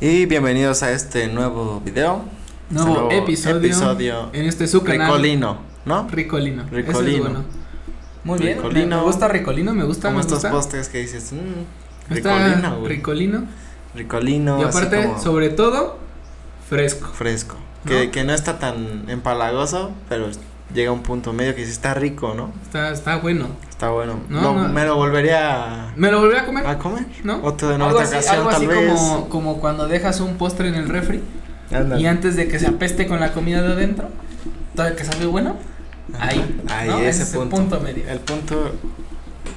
Y 0.00 0.26
bienvenidos 0.26 0.82
a 0.82 0.92
este 0.92 1.26
nuevo 1.28 1.80
video. 1.80 2.22
Nuevo, 2.68 3.04
Este 3.10 3.18
episodio, 3.18 3.56
episodio 3.56 4.30
en 4.32 4.44
este 4.46 4.66
su 4.68 4.82
canal. 4.82 5.06
Ricolino, 5.06 5.58
¿no? 5.84 6.06
Ricolino. 6.10 6.64
es 6.64 6.70
Ricolino. 6.70 7.22
bueno. 7.22 7.44
Muy 8.24 8.38
bien. 8.38 8.56
Ricolino. 8.58 8.96
Me 8.98 9.02
gusta 9.04 9.28
Ricolino, 9.28 9.72
me 9.72 9.84
gusta. 9.84 10.08
Como 10.08 10.16
me 10.16 10.20
estos 10.20 10.38
gusta. 10.38 10.50
postres 10.50 10.88
que 10.88 10.98
dices, 10.98 11.32
gusta 12.10 12.38
Ricolino, 12.38 12.78
güey. 12.80 12.88
Ricolino. 12.96 13.44
Ricolino. 13.94 14.60
y 14.60 14.64
aparte, 14.64 15.02
como 15.04 15.18
sobre 15.18 15.48
todo, 15.48 15.98
fresco. 16.68 17.08
fresco. 17.14 17.56
¿No? 17.84 17.90
Que, 17.90 18.10
que 18.10 18.24
no 18.24 18.34
está 18.34 18.58
tan 18.58 19.08
empalagoso, 19.08 19.92
pero 20.08 20.28
llega 20.74 20.90
a 20.90 20.92
un 20.92 21.02
punto 21.02 21.32
medio 21.32 21.54
que 21.54 21.60
dice, 21.60 21.72
está 21.72 21.94
rico, 21.94 22.34
¿no? 22.34 22.52
Está, 22.64 22.90
está 22.90 23.16
bueno. 23.16 23.46
Está 23.76 23.90
bueno. 23.90 24.20
No, 24.30 24.40
Lo- 24.40 24.54
no. 24.54 24.68
Me 24.70 24.84
lo 24.86 24.96
volvería 24.96 25.92
Me 25.96 26.10
lo 26.10 26.20
volví 26.20 26.34
a 26.36 26.46
comer, 26.46 26.66
a, 26.66 26.70
a 26.72 26.78
comer. 26.78 27.04
¿no? 27.24 27.40
Otro 27.42 27.74
otra 27.74 27.86
así, 28.02 28.14
ocasión, 28.14 28.34
algo 28.36 28.46
tal 28.48 28.56
así 28.56 28.66
vez. 28.66 28.88
como, 28.90 29.28
como 29.28 29.60
cuando 29.60 29.86
dejas 29.86 30.20
un 30.20 30.38
postre 30.38 30.68
en 30.68 30.76
el 30.76 30.88
refri 30.88 31.22
Ándale. 31.70 32.00
y 32.00 32.06
antes 32.06 32.36
de 32.36 32.48
que 32.48 32.58
se 32.58 32.68
apeste 32.68 33.06
con 33.06 33.20
la 33.20 33.32
comida 33.34 33.60
de 33.60 33.72
adentro, 33.74 34.08
todavía 34.74 34.96
que 34.96 35.04
sabe 35.04 35.26
bueno, 35.26 35.56
Ajá. 36.14 36.28
ahí, 36.28 36.60
Ahí, 36.70 36.88
¿no? 36.88 36.98
ese 37.00 37.22
es 37.24 37.32
el 37.34 37.40
punto. 37.40 37.56
punto 37.56 37.80
medio. 37.80 38.08
El 38.08 38.20
punto 38.20 38.72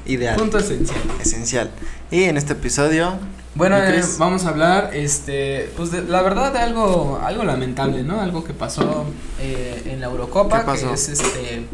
ideal. 0.05 0.35
Punto 0.35 0.57
esencial. 0.57 0.99
Esencial. 1.21 1.69
Y 2.11 2.23
en 2.23 2.35
este 2.35 2.53
episodio, 2.53 3.13
Bueno, 3.55 3.77
¿Y 3.77 3.81
eh, 3.99 4.03
vamos 4.17 4.45
a 4.45 4.49
hablar, 4.49 4.89
este, 4.93 5.71
pues 5.77 5.91
de, 5.91 6.01
la 6.03 6.21
verdad 6.21 6.51
de 6.51 6.59
algo, 6.59 7.21
algo 7.23 7.43
lamentable, 7.45 8.03
¿no? 8.03 8.19
Algo 8.19 8.43
que 8.43 8.53
pasó 8.53 9.05
eh, 9.39 9.83
en 9.85 10.01
la 10.01 10.07
Eurocopa, 10.07 10.59
¿Qué 10.59 10.65
pasó? 10.65 10.87
que 10.89 10.93
es 10.95 11.07
este, 11.09 11.65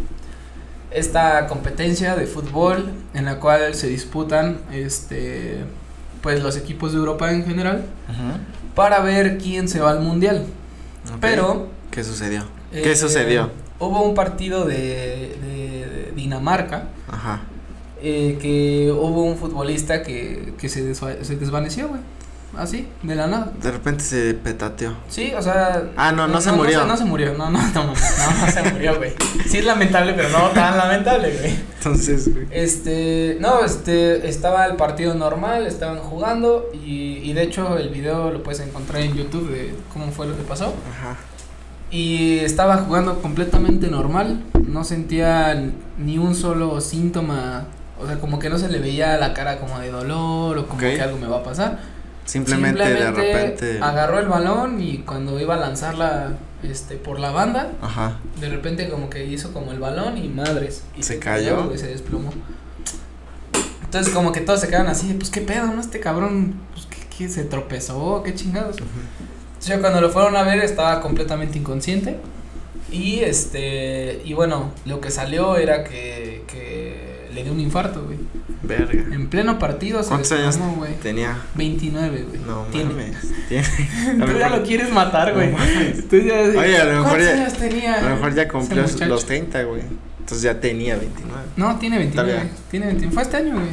esta 0.95 1.45
competencia 1.47 2.15
de 2.15 2.25
fútbol 2.25 2.89
en 3.13 3.25
la 3.25 3.39
cual 3.39 3.75
se 3.75 3.87
disputan, 3.87 4.59
este, 4.71 5.57
pues 6.21 6.41
los 6.41 6.55
equipos 6.55 6.93
de 6.93 6.99
Europa 6.99 7.31
en 7.31 7.45
general 7.45 7.85
para 8.73 9.01
ver 9.01 9.37
quién 9.37 9.67
se 9.67 9.81
va 9.81 9.91
al 9.91 9.99
mundial. 9.99 10.45
Pero 11.19 11.67
¿Qué 11.91 12.03
sucedió? 12.03 12.45
eh, 12.71 12.81
¿Qué 12.81 12.95
sucedió? 12.95 13.51
Hubo 13.79 14.03
un 14.03 14.15
partido 14.15 14.65
de, 14.65 16.11
Dinamarca 16.15 16.85
Ajá. 17.09 17.41
eh, 18.01 18.37
que 18.41 18.89
hubo 18.91 19.23
un 19.23 19.37
futbolista 19.37 20.01
que, 20.01 20.53
que 20.57 20.69
se, 20.69 20.95
se 20.95 21.35
desvaneció, 21.35 21.89
güey. 21.89 21.99
Así, 22.57 22.87
de 23.03 23.15
la 23.15 23.27
nada. 23.27 23.51
De 23.61 23.71
repente 23.71 24.03
se 24.03 24.33
petateó. 24.33 24.93
Sí, 25.09 25.33
o 25.37 25.41
sea. 25.41 25.91
Ah, 25.97 26.11
no, 26.11 26.27
no 26.27 26.39
se 26.41 26.51
murió. 26.51 26.85
No, 26.85 26.95
se 26.97 27.05
murió, 27.05 27.33
no, 27.37 27.49
no, 27.49 27.59
no, 27.59 27.73
no, 27.73 27.83
no, 27.83 27.93
no 27.93 28.51
se 28.51 28.71
murió, 28.71 28.97
güey. 28.97 29.13
Sí 29.47 29.57
es 29.57 29.65
lamentable, 29.65 30.13
pero 30.13 30.29
no 30.29 30.49
tan 30.49 30.77
lamentable, 30.77 31.31
güey. 31.37 31.55
Entonces, 31.77 32.33
güey. 32.33 32.47
Este, 32.51 33.37
no, 33.39 33.63
este, 33.63 34.27
estaba 34.27 34.65
el 34.65 34.75
partido 34.75 35.13
normal, 35.13 35.67
estaban 35.67 35.99
jugando 35.99 36.69
y, 36.73 37.19
y 37.23 37.33
de 37.33 37.43
hecho 37.43 37.77
el 37.77 37.89
video 37.89 38.31
lo 38.31 38.43
puedes 38.43 38.61
encontrar 38.61 39.01
en 39.01 39.15
YouTube 39.15 39.51
de 39.51 39.75
cómo 39.93 40.11
fue 40.11 40.27
lo 40.27 40.35
que 40.35 40.43
pasó. 40.43 40.73
Ajá. 40.89 41.17
Y 41.91 42.39
estaba 42.39 42.77
jugando 42.77 43.21
completamente 43.21 43.87
normal, 43.87 44.43
no 44.67 44.83
sentía 44.83 45.71
ni 45.97 46.17
un 46.17 46.35
solo 46.35 46.81
síntoma, 46.81 47.67
o 48.01 48.07
sea, 48.07 48.19
como 48.19 48.39
que 48.39 48.49
no 48.49 48.57
se 48.57 48.69
le 48.69 48.79
veía 48.79 49.17
la 49.17 49.33
cara 49.33 49.59
como 49.59 49.79
de 49.79 49.91
dolor 49.91 50.57
o 50.57 50.67
como 50.67 50.79
que 50.79 50.99
algo 50.99 51.17
me 51.17 51.27
va 51.27 51.37
a 51.37 51.43
pasar. 51.43 51.94
Simplemente, 52.25 52.83
de 52.83 53.11
repente. 53.11 53.79
agarró 53.81 54.19
el 54.19 54.27
balón 54.27 54.81
y 54.81 54.99
cuando 54.99 55.39
iba 55.39 55.53
a 55.55 55.57
lanzarla 55.59 56.37
este 56.63 56.95
por 56.95 57.19
la 57.19 57.29
banda, 57.31 57.71
Ajá. 57.81 58.17
de 58.41 58.49
repente 58.49 58.89
como 58.89 59.09
que 59.09 59.25
hizo 59.25 59.53
como 59.53 59.71
el 59.71 59.79
balón 59.79 60.17
y 60.17 60.27
madres 60.27 60.83
y 60.97 61.03
Se 61.03 61.19
cayó. 61.19 61.71
y 61.73 61.77
se 61.77 61.87
desplomó. 61.87 62.31
Entonces 63.83 64.13
como 64.13 64.31
que 64.31 64.41
todos 64.41 64.59
se 64.59 64.67
quedan 64.67 64.87
así, 64.87 65.13
pues 65.13 65.29
qué 65.29 65.41
pedo, 65.41 65.67
¿no? 65.67 65.79
Este 65.79 65.99
cabrón, 65.99 66.55
pues 66.73 66.87
qué, 66.87 66.97
qué 67.17 67.29
se 67.29 67.43
tropezó, 67.43 68.23
qué 68.23 68.33
chingados. 68.33 68.77
Entonces 69.53 69.79
cuando 69.79 70.01
lo 70.01 70.09
fueron 70.09 70.35
a 70.35 70.43
ver 70.43 70.59
estaba 70.59 71.01
completamente 71.01 71.57
inconsciente. 71.59 72.17
Y 72.91 73.19
este, 73.19 74.21
y 74.25 74.33
bueno, 74.33 74.71
lo 74.85 74.99
que 75.01 75.11
salió 75.11 75.57
era 75.57 75.83
que, 75.83 76.43
que 76.47 77.29
le 77.33 77.43
dio 77.43 77.51
un 77.53 77.59
infarto, 77.59 78.03
güey. 78.03 78.17
Verga. 78.63 79.03
En 79.13 79.27
pleno 79.27 79.59
partido 79.59 80.01
se 80.03 80.09
¿Cuántos 80.09 80.31
años 80.31 80.59
tenía? 81.01 81.37
29, 81.55 82.25
güey. 82.29 82.41
No 82.41 82.63
Tiene. 82.71 82.89
mames. 82.89 83.17
Tiene. 83.49 83.67
Tú 84.25 84.37
ya 84.39 84.49
lo 84.49 84.63
quieres 84.63 84.91
matar, 84.91 85.33
güey. 85.33 85.51
No 85.51 85.57
Oye, 86.59 86.77
a 86.77 86.85
lo 86.85 86.91
mejor 86.91 87.03
¿Cuántos 87.09 87.25
ya- 87.27 87.33
años 87.33 87.53
tenía? 87.53 87.93
A 87.95 88.01
lo 88.09 88.15
mejor 88.15 88.35
ya 88.35 88.47
cumplió 88.47 88.85
los 89.07 89.25
30, 89.25 89.63
güey. 89.63 89.81
Entonces 90.19 90.41
ya 90.41 90.59
tenía 90.59 90.95
29. 90.95 91.33
No, 91.57 91.77
tiene 91.77 91.97
29. 91.99 92.31
Todavía. 92.33 92.51
Tiene 92.71 92.85
29. 92.87 93.13
Fue 93.13 93.23
este 93.23 93.37
año, 93.37 93.53
güey. 93.53 93.67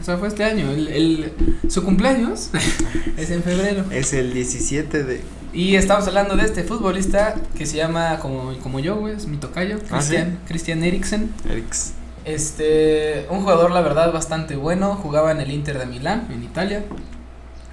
O 0.00 0.04
sea, 0.04 0.16
fue 0.16 0.28
este 0.28 0.44
año. 0.44 0.70
El, 0.70 0.88
el, 0.88 1.32
su 1.68 1.84
cumpleaños 1.84 2.48
es 3.18 3.30
en 3.30 3.42
febrero. 3.42 3.84
Es 3.90 4.14
el 4.14 4.32
17 4.32 5.04
de. 5.04 5.20
Y 5.52 5.76
estamos 5.76 6.06
hablando 6.06 6.36
de 6.36 6.44
este 6.44 6.62
futbolista 6.62 7.34
que 7.56 7.66
se 7.66 7.76
llama 7.76 8.18
como, 8.20 8.56
como 8.58 8.80
yo, 8.80 8.96
güey, 8.96 9.16
es 9.16 9.26
mi 9.26 9.38
tocayo, 9.38 9.78
¿Ah, 9.90 10.00
sí? 10.00 10.16
Christian, 10.46 10.82
Eriksen. 10.84 11.30
Erix. 11.50 11.92
Este, 12.28 13.26
un 13.30 13.40
jugador 13.40 13.70
la 13.70 13.80
verdad 13.80 14.12
bastante 14.12 14.54
bueno, 14.54 14.94
jugaba 14.96 15.32
en 15.32 15.40
el 15.40 15.50
Inter 15.50 15.78
de 15.78 15.86
Milán, 15.86 16.28
en 16.30 16.42
Italia. 16.42 16.84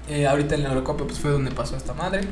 Eh, 0.08 0.26
ahorita 0.26 0.54
en 0.54 0.62
la 0.62 0.70
Eurocopa 0.70 1.04
pues 1.04 1.18
fue 1.18 1.30
donde 1.30 1.50
pasó 1.50 1.76
esta 1.76 1.92
madre. 1.92 2.22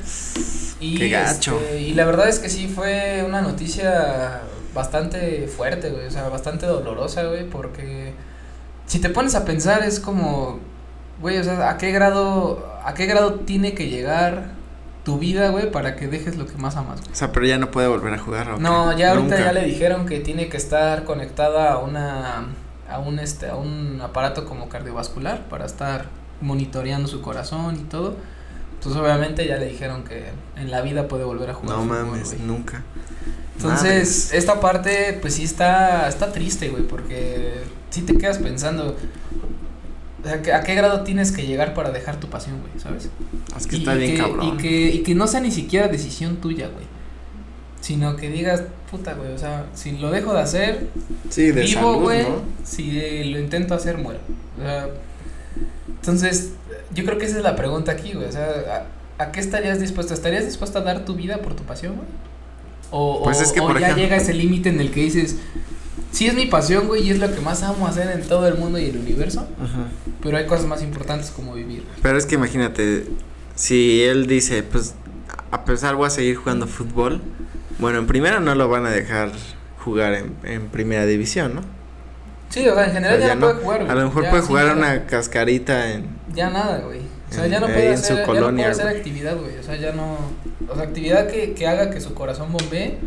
Y, 0.81 0.97
Qué 0.97 1.11
gacho. 1.11 1.59
este, 1.61 1.81
y 1.83 1.95
la 1.95 2.07
verdad 2.07 2.29
es 2.29 2.39
que 2.39 2.49
sí 2.49 2.67
fue 2.67 3.23
una 3.27 3.43
noticia 3.43 4.41
bastante 4.73 5.49
fuerte, 5.49 5.91
güey, 5.91 6.07
o 6.07 6.11
sea, 6.11 6.29
bastante 6.29 6.65
dolorosa, 6.67 7.25
güey, 7.25 7.49
porque 7.49 8.15
si 8.87 9.01
te 9.01 9.11
pones 9.11 9.35
a 9.35 9.45
pensar 9.45 9.83
es 9.83 10.01
como, 10.01 10.61
güey, 11.21 11.39
o 11.39 11.45
sea, 11.45 11.69
¿a 11.71 11.79
qué 11.79 11.93
grado, 11.93 12.67
a 12.85 12.95
qué 12.95 13.07
grado 13.07 13.35
tiene 13.41 13.75
que 13.75 13.89
llegar 13.89 14.53
tu 15.05 15.19
vida, 15.19 15.51
güey, 15.51 15.71
para 15.71 15.97
que 15.97 16.09
dejes 16.09 16.37
lo 16.37 16.47
que 16.47 16.57
más 16.57 16.77
amas? 16.77 17.01
güey? 17.01 17.13
O 17.13 17.15
sea, 17.15 17.31
pero 17.33 17.47
ya 17.47 17.59
no 17.59 17.71
puede 17.71 17.89
volver 17.89 18.15
a 18.15 18.19
jugar. 18.19 18.51
¿o 18.51 18.57
qué? 18.57 18.63
No, 18.63 18.97
ya 18.97 19.11
ahorita 19.11 19.37
Nunca. 19.37 19.45
ya 19.45 19.53
le 19.53 19.65
dijeron 19.65 20.07
que 20.07 20.21
tiene 20.21 20.49
que 20.49 20.57
estar 20.57 21.05
conectada 21.05 21.73
a 21.73 21.79
una 21.79 22.47
a 22.91 22.99
un 22.99 23.19
este 23.19 23.49
a 23.49 23.57
un 23.57 24.01
aparato 24.03 24.45
como 24.45 24.69
cardiovascular 24.69 25.43
para 25.49 25.65
estar 25.67 26.07
monitoreando 26.41 27.09
su 27.09 27.21
corazón 27.23 27.77
y 27.77 27.85
todo. 27.85 28.17
Entonces 28.75 29.01
obviamente 29.01 29.47
ya 29.47 29.57
le 29.57 29.67
dijeron 29.67 30.05
que 30.05 30.27
en 30.57 30.71
la 30.71 30.83
vida 30.83 31.09
puede 31.09 31.25
volver 31.25 31.51
a 31.51 31.55
jugar. 31.55 31.77
No 31.77 31.83
fútbol, 31.85 32.07
mames, 32.07 32.35
güey. 32.35 32.47
nunca. 32.47 32.83
Entonces, 33.57 34.33
esta 34.35 34.61
parte 34.61 35.17
pues 35.21 35.35
sí 35.35 35.45
está 35.45 36.09
está 36.09 36.33
triste, 36.33 36.69
güey, 36.71 36.83
porque 36.83 37.55
sí 37.91 38.03
te 38.03 38.19
quedas 38.19 38.39
pensando 38.39 38.97
sea, 40.27 40.43
que- 40.43 40.53
¿a 40.53 40.63
qué 40.63 40.75
grado 40.75 41.03
tienes 41.03 41.33
que 41.33 41.47
llegar 41.47 41.75
para 41.75 41.91
dejar 41.91 42.19
tu 42.21 42.29
pasión, 42.29 42.61
güey, 42.61 42.73
sabes? 42.79 43.09
Es 43.57 43.67
que 43.67 43.77
Y- 43.77 43.79
está 43.81 43.95
y 43.95 43.99
bien 43.99 44.11
que, 44.13 44.19
cabrón. 44.19 44.47
Y 44.49 44.57
que, 44.63 44.89
y 44.91 44.99
que 45.03 45.15
no 45.15 45.27
sea 45.27 45.41
ni 45.41 45.51
siquiera 45.51 45.89
decisión 45.89 46.37
tuya, 46.37 46.69
güey. 46.69 46.85
Sino 47.81 48.17
que 48.17 48.31
digas, 48.31 48.63
puta, 48.91 49.13
güey, 49.15 49.33
o 49.33 49.39
sea, 49.39 49.67
si 49.75 49.93
lo 49.99 50.11
dejo 50.11 50.33
de 50.33 50.41
hacer, 50.41 50.89
Sí, 51.29 51.51
de 51.53 51.63
vivo, 51.63 51.81
salud, 51.93 52.03
güey. 52.03 52.23
¿no? 52.23 52.43
Si 52.65 52.99
eh, 52.99 53.25
lo 53.27 53.39
intento 53.39 53.75
hacer, 53.75 53.99
muero. 53.99 54.21
O 54.59 54.63
sea, 54.63 54.89
entonces, 55.89 56.51
yo 56.95 57.05
creo 57.05 57.19
que 57.19 57.27
esa 57.27 57.37
es 57.39 57.43
la 57.43 57.57
pregunta 57.57 57.93
aquí, 57.93 58.13
güey. 58.15 58.27
O 58.27 58.33
sea, 58.33 58.87
¿a, 59.19 59.23
a 59.25 59.33
qué 59.33 59.41
estarías 59.41 59.81
dispuesto? 59.81 60.15
¿Estarías 60.15 60.45
dispuesto 60.45 60.79
a 60.79 60.83
dar 60.83 61.05
tu 61.05 61.15
vida 61.15 61.39
por 61.39 61.55
tu 61.55 61.63
pasión, 61.65 61.97
güey? 61.97 62.09
O, 62.91 63.23
Pues 63.25 63.41
o- 63.41 63.43
es 63.43 63.53
que, 63.53 63.61
o 63.61 63.67
por 63.67 63.79
ya 63.81 63.89
ejemplo- 63.89 64.03
llega 64.05 64.17
ese 64.17 64.35
límite 64.35 64.69
en 64.71 64.81
el 64.81 64.91
que 64.91 65.01
dices, 65.01 65.37
sí 66.13 66.27
es 66.27 66.35
mi 66.35 66.47
pasión, 66.47 66.87
güey, 66.87 67.03
y 67.07 67.11
es 67.11 67.19
lo 67.19 67.33
que 67.35 67.41
más 67.41 67.63
amo 67.63 67.87
hacer 67.87 68.11
en 68.11 68.23
todo 68.27 68.47
el 68.49 68.55
mundo 68.57 68.79
y 68.79 68.87
el 68.87 68.97
universo, 68.99 69.47
Ajá. 69.63 69.89
pero 70.23 70.37
hay 70.37 70.47
cosas 70.47 70.67
más 70.67 70.83
importantes 70.83 71.31
como 71.31 71.55
vivir. 71.55 71.83
güey. 71.83 71.97
Pero 72.03 72.19
es 72.19 72.27
que 72.27 72.35
imagínate, 72.37 73.07
si 73.55 74.03
él 74.03 74.27
dice, 74.27 74.63
pues 74.63 74.95
a 75.51 75.65
pesar 75.65 75.95
voy 75.97 76.07
a 76.07 76.11
seguir 76.11 76.37
jugando 76.37 76.67
fútbol, 76.67 77.21
bueno, 77.79 77.99
en 77.99 78.07
primera 78.07 78.41
no 78.41 78.55
lo 78.55 78.69
van 78.69 78.87
a 78.87 78.91
dejar 78.91 79.33
jugar 79.85 80.15
en, 80.15 80.35
en 80.45 80.69
primera 80.69 81.05
división, 81.07 81.55
¿no? 81.57 81.61
Sí, 82.51 82.69
o 82.69 82.75
sea, 82.75 82.87
en 82.87 82.93
general 82.93 83.19
ya, 83.21 83.27
ya 83.29 83.35
no 83.35 83.41
no. 83.41 83.47
puede 83.53 83.63
jugar, 83.65 83.79
güey. 83.81 83.91
A 83.91 83.95
lo 83.97 84.05
mejor 84.07 84.23
Ya 84.25 84.31
puede 84.31 84.43
sí, 84.43 84.49
jugar 84.49 84.67
ya- 84.67 84.73
una 84.75 85.07
cascarita 85.07 85.93
en... 85.93 86.07
Ya 86.35 86.51
nada, 86.51 86.79
güey. 86.79 87.01
O 87.31 87.35
sea, 87.35 87.47
En- 87.47 87.51
ya 87.51 87.59
no 87.61 87.67
puede 87.67 87.93
hacer, 87.93 88.07
su 88.07 88.15
ya 88.15 88.21
no 88.21 88.27
colonia, 88.27 88.71
puede 88.71 88.81
hacer 88.83 88.97
actividad, 88.97 89.37
güey. 89.37 89.59
O 89.59 89.63
sea, 89.63 89.77
ya 89.77 89.93
no. 89.93 90.17
O 90.69 90.75
sea, 90.77 90.85
actividad 90.85 91.27
que, 91.27 91.53
que 91.55 91.67
haga 91.67 91.91
que 91.91 92.01
su 92.01 92.15
corazón 92.15 92.53
bombee. 92.53 92.99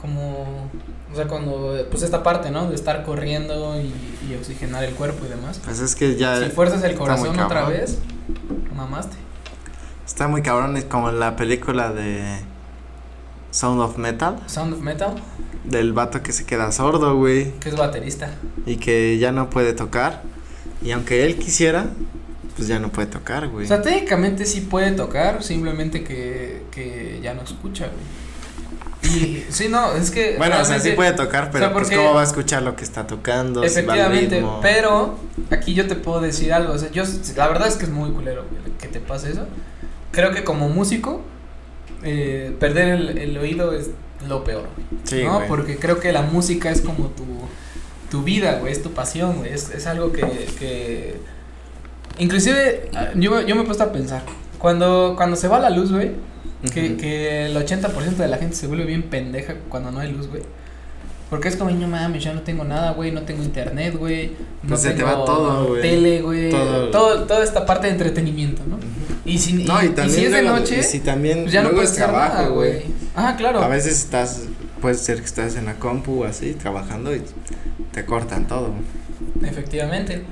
Como. 0.00 0.70
O 1.14 1.16
sea, 1.16 1.28
cuando. 1.28 1.86
Pues 1.92 2.02
esta 2.02 2.24
parte, 2.24 2.50
¿no? 2.50 2.68
De 2.68 2.74
estar 2.74 3.04
corriendo 3.04 3.80
y, 3.80 3.92
y 4.28 4.34
oxigenar 4.34 4.82
el 4.82 4.94
cuerpo 4.94 5.24
y 5.24 5.28
demás. 5.28 5.60
Pues 5.64 5.78
es 5.78 5.94
que 5.94 6.16
ya 6.16 6.42
si 6.42 6.50
fuerzas 6.50 6.82
el 6.82 6.96
corazón 6.96 7.38
otra 7.38 7.68
vez, 7.68 7.98
mamaste. 8.74 9.16
está 10.04 10.26
muy 10.26 10.42
cabrón, 10.42 10.76
es 10.76 10.84
como 10.86 11.12
la 11.12 11.36
película 11.36 11.92
de 11.92 12.40
Sound 13.52 13.80
of 13.80 13.96
Metal, 13.96 14.40
Sound 14.46 14.74
of 14.74 14.80
Metal, 14.80 15.14
del 15.62 15.92
vato 15.92 16.20
que 16.20 16.32
se 16.32 16.44
queda 16.44 16.72
sordo, 16.72 17.16
güey, 17.16 17.52
que 17.60 17.68
es 17.68 17.76
baterista. 17.76 18.30
y 18.66 18.78
que 18.78 19.16
ya 19.18 19.30
no 19.30 19.50
puede 19.50 19.72
tocar, 19.72 20.22
y 20.82 20.90
aunque 20.90 21.24
él 21.24 21.38
quisiera, 21.38 21.86
pues 22.56 22.66
ya 22.66 22.80
no 22.80 22.90
puede 22.90 23.06
tocar, 23.06 23.46
güey. 23.50 23.66
O 23.66 23.68
sea, 23.68 23.82
técnicamente 23.82 24.46
sí 24.46 24.62
puede 24.62 24.90
tocar, 24.90 25.44
simplemente 25.44 26.02
que, 26.02 26.64
que 26.72 27.20
ya 27.22 27.34
no 27.34 27.42
escucha, 27.42 27.84
güey. 27.84 28.24
Y 29.04 29.44
sí, 29.50 29.68
no, 29.68 29.92
es 29.94 30.10
que. 30.10 30.36
Bueno, 30.38 30.56
o 30.60 30.64
sea, 30.64 30.80
sí 30.80 30.92
puede 30.92 31.12
tocar, 31.12 31.50
pero 31.50 31.66
sea, 31.66 31.72
pues 31.74 31.90
cómo 31.90 32.14
va 32.14 32.22
a 32.22 32.24
escuchar 32.24 32.62
lo 32.62 32.74
que 32.76 32.84
está 32.84 33.06
tocando, 33.06 33.60
si 33.62 33.66
Efectivamente, 33.66 34.36
ritmo. 34.36 34.60
pero 34.62 35.18
aquí 35.50 35.74
yo 35.74 35.86
te 35.86 35.94
puedo 35.94 36.20
decir 36.20 36.52
algo, 36.52 36.72
o 36.72 36.78
sea, 36.78 36.90
yo 36.90 37.04
la 37.36 37.48
verdad 37.48 37.68
es 37.68 37.76
que 37.76 37.84
es 37.84 37.90
muy 37.90 38.10
culero 38.10 38.44
que 38.80 38.88
te 38.88 39.00
pase 39.00 39.30
eso, 39.32 39.46
creo 40.10 40.32
que 40.32 40.42
como 40.44 40.68
músico, 40.68 41.20
eh, 42.02 42.54
perder 42.58 42.88
el, 42.88 43.18
el 43.18 43.36
oído 43.38 43.72
es 43.72 43.90
lo 44.28 44.42
peor, 44.44 44.68
Sí, 45.04 45.22
¿no? 45.24 45.36
güey. 45.36 45.48
Porque 45.48 45.76
creo 45.76 46.00
que 46.00 46.10
la 46.12 46.22
música 46.22 46.70
es 46.70 46.80
como 46.80 47.08
tu, 47.08 47.24
tu 48.10 48.22
vida, 48.22 48.58
güey, 48.60 48.72
es 48.72 48.82
tu 48.82 48.92
pasión, 48.92 49.38
güey, 49.38 49.52
es, 49.52 49.70
es 49.70 49.86
algo 49.86 50.12
que, 50.12 50.22
que... 50.58 51.20
Inclusive, 52.18 52.90
ah, 52.94 53.08
yo, 53.14 53.40
yo 53.42 53.54
me 53.56 53.62
he 53.62 53.64
puesto 53.64 53.84
a 53.84 53.92
pensar, 53.92 54.22
cuando, 54.58 55.14
cuando 55.16 55.36
se 55.36 55.48
va 55.48 55.58
la 55.58 55.68
luz, 55.70 55.92
güey, 55.92 56.12
que, 56.72 56.86
Ujú. 56.90 56.96
que 56.98 57.46
el 57.46 57.56
80% 57.56 58.16
de 58.16 58.28
la 58.28 58.38
gente 58.38 58.56
se 58.56 58.66
vuelve 58.66 58.84
bien 58.84 59.02
pendeja 59.04 59.54
cuando 59.68 59.90
no 59.90 60.00
hay 60.00 60.12
luz, 60.12 60.28
güey. 60.28 60.42
Porque 61.30 61.48
es 61.48 61.56
como, 61.56 61.70
no 61.70 61.88
mames, 61.88 62.22
ya 62.22 62.32
no 62.32 62.42
tengo 62.42 62.64
nada, 62.64 62.92
güey, 62.92 63.10
no 63.10 63.22
tengo 63.22 63.42
internet, 63.42 63.96
güey. 63.96 64.32
No 64.62 64.68
Pues 64.70 64.82
se 64.82 64.90
te 64.90 64.96
tengo 65.02 65.08
va 65.18 65.24
todo, 65.24 65.66
güey. 65.68 65.82
Tele, 65.82 66.22
güey. 66.22 66.50
Todo. 66.50 66.90
Todo, 66.90 67.24
toda 67.24 67.42
esta 67.42 67.66
parte 67.66 67.86
de 67.86 67.94
entretenimiento, 67.94 68.62
¿no? 68.68 68.78
Y 69.24 69.38
si, 69.38 69.54
No, 69.64 69.82
y 69.82 69.88
también 69.88 70.10
si 70.10 70.24
es 70.26 70.32
de 70.32 70.42
luego- 70.42 70.58
noche, 70.58 70.78
y 70.80 70.82
si 70.82 71.00
también 71.00 71.42
pues 71.42 71.52
ya 71.52 71.60
no 71.62 71.70
luego 71.70 71.76
puedes 71.78 71.90
es 71.92 71.96
trabajo, 71.96 72.52
güey. 72.54 72.82
Ajá, 73.16 73.36
claro. 73.36 73.60
A 73.62 73.68
veces 73.68 73.92
estás, 73.98 74.42
puede 74.80 74.94
ser 74.96 75.18
que 75.18 75.24
estás 75.24 75.56
en 75.56 75.64
la 75.64 75.74
compu 75.74 76.24
así, 76.24 76.52
trabajando 76.52 77.14
y 77.16 77.22
te 77.92 78.04
cortan 78.04 78.46
todo. 78.46 78.70
Efectivamente. 79.42 80.22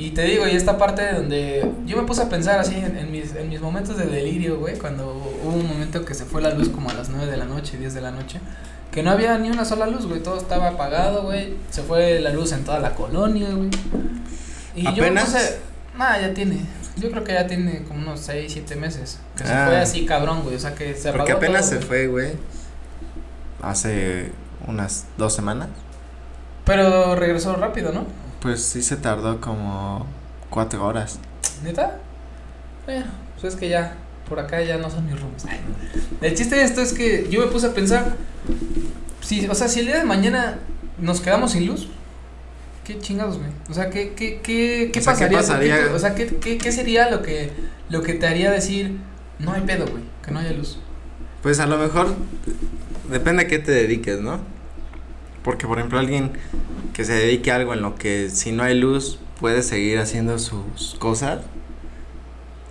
Y 0.00 0.12
te 0.12 0.22
digo, 0.22 0.46
y 0.48 0.52
esta 0.52 0.78
parte 0.78 1.12
donde 1.12 1.70
yo 1.84 1.96
me 1.98 2.04
puse 2.04 2.22
a 2.22 2.28
pensar 2.30 2.58
así 2.58 2.74
en, 2.74 2.96
en 2.96 3.10
mis, 3.12 3.34
en 3.34 3.50
mis 3.50 3.60
momentos 3.60 3.98
de 3.98 4.06
delirio, 4.06 4.58
güey, 4.58 4.78
cuando 4.78 5.12
hubo 5.44 5.52
un 5.52 5.66
momento 5.68 6.04
que 6.06 6.14
se 6.14 6.24
fue 6.24 6.40
la 6.40 6.50
luz 6.54 6.70
como 6.70 6.88
a 6.88 6.94
las 6.94 7.10
9 7.10 7.30
de 7.30 7.36
la 7.36 7.44
noche, 7.44 7.76
10 7.76 7.92
de 7.92 8.00
la 8.00 8.10
noche, 8.10 8.40
que 8.90 9.02
no 9.02 9.10
había 9.10 9.36
ni 9.36 9.50
una 9.50 9.64
sola 9.66 9.86
luz, 9.86 10.06
güey, 10.06 10.22
todo 10.22 10.38
estaba 10.38 10.68
apagado, 10.68 11.24
güey, 11.24 11.54
se 11.68 11.82
fue 11.82 12.18
la 12.20 12.30
luz 12.30 12.52
en 12.52 12.64
toda 12.64 12.78
la 12.80 12.94
colonia, 12.94 13.48
güey. 13.52 13.68
Y 14.74 14.84
yo 14.84 14.90
me 14.92 15.08
¿Apenas? 15.08 15.24
puse, 15.26 15.58
nada, 15.98 16.18
ya 16.20 16.32
tiene, 16.32 16.60
yo 16.96 17.10
creo 17.10 17.22
que 17.22 17.34
ya 17.34 17.46
tiene 17.46 17.82
como 17.84 18.00
unos 18.00 18.20
6, 18.20 18.50
7 18.52 18.76
meses, 18.76 19.18
que 19.36 19.44
se 19.44 19.52
Ah. 19.52 19.66
fue 19.66 19.76
así 19.76 20.06
cabrón, 20.06 20.42
güey, 20.44 20.56
o 20.56 20.60
sea 20.60 20.74
que 20.74 20.94
se 20.94 21.10
apagó 21.10 21.24
Porque 21.26 21.32
apenas 21.32 21.68
todo, 21.68 21.80
se 21.80 21.86
fue, 21.86 22.06
güey. 22.06 22.32
Hace 23.62 24.32
unas 24.66 25.04
dos 25.18 25.34
semanas. 25.34 25.68
Pero 26.64 27.14
regresó 27.16 27.54
rápido, 27.56 27.92
¿no? 27.92 28.06
Pues 28.40 28.62
sí 28.62 28.82
se 28.82 28.96
tardó 28.96 29.40
como 29.40 30.06
cuatro 30.48 30.84
horas. 30.86 31.18
¿Neta? 31.62 31.98
Bueno, 32.86 33.06
pues 33.40 33.54
es 33.54 33.60
que 33.60 33.68
ya, 33.68 33.96
por 34.28 34.38
acá 34.38 34.62
ya 34.62 34.78
no 34.78 34.90
son 34.90 35.04
mis 35.06 35.14
no. 35.14 35.28
El 36.22 36.34
chiste 36.34 36.56
de 36.56 36.62
esto 36.64 36.80
es 36.80 36.92
que 36.92 37.28
yo 37.30 37.40
me 37.40 37.46
puse 37.46 37.66
a 37.66 37.74
pensar, 37.74 38.16
si, 39.20 39.46
o 39.46 39.54
sea, 39.54 39.68
si 39.68 39.80
el 39.80 39.86
día 39.86 39.98
de 39.98 40.04
mañana 40.04 40.58
nos 40.98 41.20
quedamos 41.20 41.52
sin 41.52 41.66
luz, 41.66 41.88
¿qué 42.84 42.98
chingados, 42.98 43.38
güey? 43.38 43.50
O 43.68 43.74
sea, 43.74 43.90
¿qué, 43.90 44.14
qué, 44.14 44.40
qué, 44.42 44.90
qué 44.92 44.98
O 45.00 45.02
sea, 45.02 45.12
¿qué 45.14 45.26
pasaría? 45.34 45.38
pasaría? 45.38 45.76
¿Qué 45.76 45.82
te- 45.84 45.94
o 45.94 45.98
sea, 45.98 46.14
¿qué, 46.14 46.26
qué, 46.26 46.58
qué 46.58 46.72
sería 46.72 47.10
lo 47.10 47.22
que, 47.22 47.50
lo 47.90 48.02
que 48.02 48.14
te 48.14 48.26
haría 48.26 48.50
decir, 48.50 48.96
no 49.38 49.52
hay 49.52 49.60
pedo, 49.62 49.86
güey, 49.86 50.02
que 50.24 50.30
no 50.30 50.38
haya 50.38 50.52
luz? 50.52 50.78
Pues 51.42 51.60
a 51.60 51.66
lo 51.66 51.76
mejor 51.78 52.14
depende 53.10 53.42
a 53.42 53.48
qué 53.48 53.58
te 53.58 53.72
dediques, 53.72 54.20
¿no? 54.20 54.40
Porque 55.42 55.66
por 55.66 55.78
ejemplo 55.78 55.98
alguien 55.98 56.32
que 56.92 57.04
se 57.04 57.12
dedique 57.12 57.50
a 57.50 57.56
algo 57.56 57.72
en 57.72 57.82
lo 57.82 57.94
que 57.94 58.30
si 58.30 58.52
no 58.52 58.62
hay 58.62 58.78
luz 58.78 59.18
puede 59.38 59.62
seguir 59.62 59.98
haciendo 59.98 60.38
sus 60.38 60.96
cosas 60.98 61.40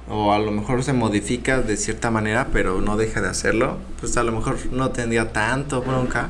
o 0.10 0.34
a 0.34 0.40
lo 0.40 0.52
mejor 0.52 0.84
se 0.84 0.94
modifica 0.94 1.62
de 1.62 1.78
cierta 1.78 2.12
manera 2.12 2.48
pero 2.52 2.82
no 2.82 2.98
deja 2.98 3.22
de 3.22 3.30
hacerlo, 3.30 3.78
pues 4.00 4.18
a 4.18 4.24
lo 4.24 4.32
mejor 4.32 4.58
no 4.72 4.90
tendría 4.92 5.32
tanto 5.32 5.82
bronca 5.82 6.30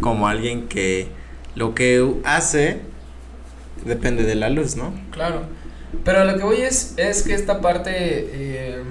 como 0.00 0.28
alguien 0.28 0.68
que 0.68 1.08
lo 1.54 1.74
que 1.74 2.14
hace 2.24 2.80
depende 3.84 4.24
de 4.24 4.34
la 4.34 4.50
luz, 4.50 4.76
¿no? 4.76 4.92
Claro. 5.10 5.42
Pero 6.04 6.24
lo 6.24 6.36
que 6.36 6.44
voy 6.44 6.60
es, 6.60 6.94
es 6.98 7.22
que 7.22 7.34
esta 7.34 7.60
parte, 7.60 7.92
eh, 7.94 8.82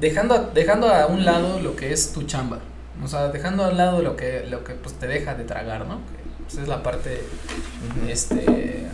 dejando, 0.00 0.50
dejando 0.54 0.88
a 0.88 1.06
un 1.06 1.24
lado 1.24 1.60
lo 1.60 1.76
que 1.76 1.92
es 1.92 2.12
tu 2.12 2.22
chamba, 2.24 2.58
o 3.02 3.06
sea, 3.06 3.28
dejando 3.28 3.64
a 3.64 3.68
un 3.68 3.76
lado 3.76 4.02
lo 4.02 4.16
que, 4.16 4.44
lo 4.48 4.64
que 4.64 4.74
pues, 4.74 4.94
te 4.94 5.06
deja 5.06 5.34
de 5.34 5.44
tragar, 5.44 5.86
¿no? 5.86 6.00
Pues, 6.48 6.62
es 6.62 6.68
la 6.68 6.82
parte, 6.82 7.22
este, 8.08 8.86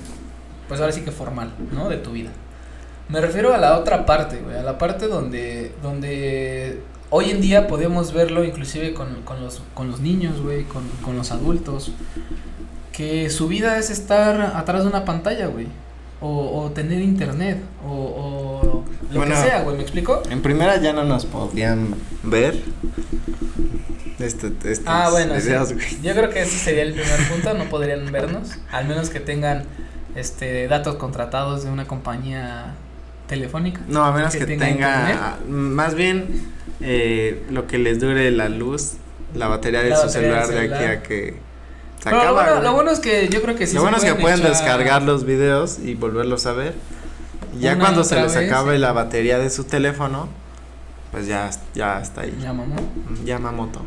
pues 0.68 0.80
ahora 0.80 0.92
sí 0.92 1.02
que 1.02 1.12
formal, 1.12 1.52
¿no? 1.72 1.88
De 1.88 1.96
tu 1.98 2.10
vida. 2.12 2.30
Me 3.08 3.20
refiero 3.20 3.54
a 3.54 3.58
la 3.58 3.78
otra 3.78 4.06
parte, 4.06 4.38
güey, 4.38 4.56
a 4.56 4.62
la 4.62 4.78
parte 4.78 5.06
donde, 5.08 5.72
donde 5.82 6.80
hoy 7.10 7.30
en 7.30 7.40
día 7.40 7.66
podemos 7.66 8.12
verlo 8.12 8.44
inclusive 8.44 8.94
con, 8.94 9.22
con 9.24 9.40
los, 9.40 9.62
con 9.74 9.90
los 9.90 10.00
niños, 10.00 10.40
güey, 10.40 10.64
con, 10.64 10.82
con 11.02 11.16
los 11.16 11.30
adultos, 11.30 11.92
que 12.92 13.28
su 13.30 13.46
vida 13.48 13.78
es 13.78 13.90
estar 13.90 14.40
atrás 14.56 14.82
de 14.82 14.88
una 14.88 15.04
pantalla, 15.04 15.46
güey. 15.48 15.66
O, 16.20 16.62
o 16.62 16.70
tener 16.70 17.02
internet, 17.02 17.58
o, 17.86 17.90
o 17.92 18.84
lo 19.10 19.18
Bueno. 19.18 19.34
que 19.34 19.40
sea, 19.42 19.60
güey, 19.62 19.76
¿me 19.76 19.82
explico? 19.82 20.22
En 20.30 20.40
primera 20.40 20.80
ya 20.80 20.94
no 20.94 21.04
nos 21.04 21.26
podían 21.26 21.94
ver. 22.22 22.62
Este, 24.24 24.52
estos 24.64 24.86
Ah, 24.88 25.08
bueno, 25.10 25.34
sí. 25.40 25.46
videos, 25.48 25.72
güey. 25.72 25.86
Yo 26.02 26.14
creo 26.14 26.30
que 26.30 26.42
ese 26.42 26.58
sería 26.58 26.82
el 26.82 26.92
primer 26.94 27.28
punto, 27.28 27.54
no 27.54 27.64
podrían 27.64 28.10
vernos, 28.10 28.52
al 28.72 28.86
menos 28.86 29.10
que 29.10 29.20
tengan 29.20 29.64
este 30.14 30.66
datos 30.68 30.96
contratados 30.96 31.64
de 31.64 31.70
una 31.70 31.86
compañía 31.86 32.74
telefónica. 33.28 33.80
No, 33.88 34.04
a 34.04 34.12
menos 34.12 34.32
que 34.32 34.40
que, 34.40 34.46
tenga 34.46 34.66
tenga, 34.66 35.36
más 35.48 35.94
bien 35.94 36.52
eh, 36.80 37.44
lo 37.50 37.66
que 37.66 37.78
les 37.78 38.00
dure 38.00 38.30
la 38.30 38.48
luz, 38.48 38.92
la 39.34 39.48
batería 39.48 39.82
de 39.82 39.90
La 39.90 39.96
su 39.96 40.06
batería 40.06 40.28
del 40.36 40.44
celular 40.44 40.48
de 40.48 40.58
aquí 40.60 40.68
celular. 40.84 40.96
a 40.98 41.02
que 41.02 41.34
se 42.02 42.10
Pero 42.10 42.24
lo, 42.24 42.34
bueno, 42.34 42.60
lo 42.62 42.72
bueno 42.74 42.90
es 42.90 43.00
que 43.00 43.28
yo 43.28 43.40
creo 43.42 43.56
que 43.56 43.66
sí 43.66 43.74
Lo 43.76 43.82
bueno 43.82 43.96
es 43.96 44.04
que 44.04 44.14
pueden 44.14 44.40
echar- 44.40 44.48
descargar 44.50 45.02
los 45.02 45.24
videos 45.24 45.78
y 45.78 45.94
volverlos 45.94 46.46
a 46.46 46.52
ver. 46.52 46.74
Y 47.56 47.60
Ya 47.60 47.78
cuando 47.78 48.04
se 48.04 48.16
les 48.16 48.34
vez, 48.34 48.48
acabe 48.50 48.74
sí. 48.74 48.78
la 48.80 48.92
batería 48.92 49.38
de 49.38 49.48
su 49.48 49.64
teléfono, 49.64 50.28
pues 51.12 51.26
ya, 51.26 51.48
ya 51.74 52.00
está 52.00 52.22
ahí. 52.22 52.36
Ya. 52.40 52.52
Llama 53.24 53.52
moto. 53.52 53.80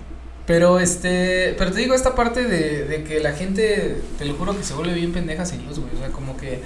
Pero 0.47 0.79
este, 0.79 1.55
pero 1.57 1.71
te 1.71 1.79
digo 1.79 1.93
esta 1.93 2.15
parte 2.15 2.45
de, 2.45 2.85
de 2.85 3.03
que 3.03 3.19
la 3.19 3.33
gente, 3.33 4.01
te 4.17 4.23
lo 4.23 4.33
juro 4.35 4.57
que 4.57 4.63
se 4.63 4.73
vuelve 4.73 4.93
bien 4.93 5.11
pendeja 5.11 5.45
sin 5.45 5.65
luz, 5.67 5.77
güey. 5.77 5.93
O 5.93 5.99
sea, 5.99 6.07
como 6.07 6.37
que, 6.37 6.61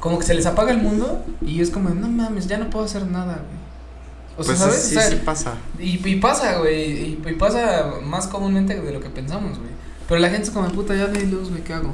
como 0.00 0.18
que 0.18 0.24
se 0.24 0.32
les 0.34 0.46
apaga 0.46 0.72
el 0.72 0.78
mundo 0.78 1.22
y 1.42 1.60
es 1.60 1.70
como, 1.70 1.90
no 1.90 2.08
mames, 2.08 2.48
ya 2.48 2.56
no 2.56 2.70
puedo 2.70 2.86
hacer 2.86 3.06
nada, 3.06 3.44
güey. 3.46 3.62
O 4.38 4.42
sea, 4.42 4.54
pues 4.54 4.58
¿sabes? 4.58 4.82
sí, 4.82 4.96
O 4.96 5.00
sea, 5.00 5.10
sí 5.10 5.20
pasa. 5.22 5.54
Y, 5.78 6.08
y 6.08 6.16
pasa, 6.16 6.56
güey, 6.58 6.90
y, 6.90 7.22
y 7.24 7.32
pasa 7.34 7.92
más 8.02 8.26
comúnmente 8.28 8.80
de 8.80 8.92
lo 8.92 9.00
que 9.00 9.10
pensamos, 9.10 9.58
güey. 9.58 9.70
Pero 10.08 10.18
la 10.18 10.30
gente 10.30 10.44
es 10.44 10.50
como, 10.50 10.66
puta, 10.70 10.94
ya 10.96 11.06
no 11.08 11.18
hay 11.18 11.26
luz, 11.26 11.50
güey, 11.50 11.62
¿qué 11.62 11.74
hago? 11.74 11.92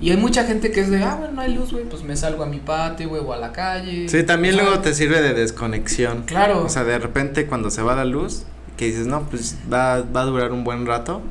Y 0.00 0.10
hay 0.10 0.16
mucha 0.16 0.44
gente 0.44 0.70
que 0.70 0.80
es 0.80 0.90
de, 0.90 1.02
ah, 1.02 1.16
bueno, 1.16 1.34
no 1.34 1.40
hay 1.42 1.54
luz, 1.54 1.72
güey, 1.72 1.84
pues 1.84 2.04
me 2.04 2.16
salgo 2.16 2.44
a 2.44 2.46
mi 2.46 2.58
patio, 2.58 3.08
güey, 3.08 3.22
o 3.24 3.32
a 3.32 3.36
la 3.36 3.50
calle. 3.52 4.08
Sí, 4.08 4.22
también 4.22 4.56
luego 4.56 4.78
te 4.78 4.94
sirve 4.94 5.20
de 5.20 5.34
desconexión. 5.34 6.22
Claro. 6.22 6.64
O 6.64 6.68
sea, 6.68 6.84
de 6.84 6.98
repente 7.00 7.46
cuando 7.46 7.70
se 7.70 7.82
va 7.82 7.96
la 7.96 8.04
luz, 8.04 8.44
que 8.82 8.88
dices, 8.90 9.06
no, 9.06 9.22
pues 9.30 9.56
va, 9.72 10.02
va 10.02 10.22
a 10.22 10.24
durar 10.24 10.50
un 10.50 10.64
buen 10.64 10.86
rato, 10.86 11.22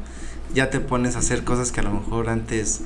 ya 0.53 0.69
te 0.69 0.79
pones 0.79 1.17
a 1.17 1.19
hacer 1.19 1.43
cosas 1.43 1.73
que 1.73 1.81
a 1.81 1.83
lo 1.83 1.91
mejor 1.91 2.29
antes, 2.29 2.81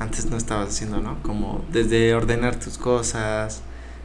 antes 0.00 0.26
no 0.30 0.38
estabas 0.38 0.70
haciendo, 0.70 1.00
¿no? 1.00 1.22
Como 1.22 1.62
desde 1.70 2.14
ordenar 2.14 2.56
tus 2.56 2.78
cosas. 2.78 3.60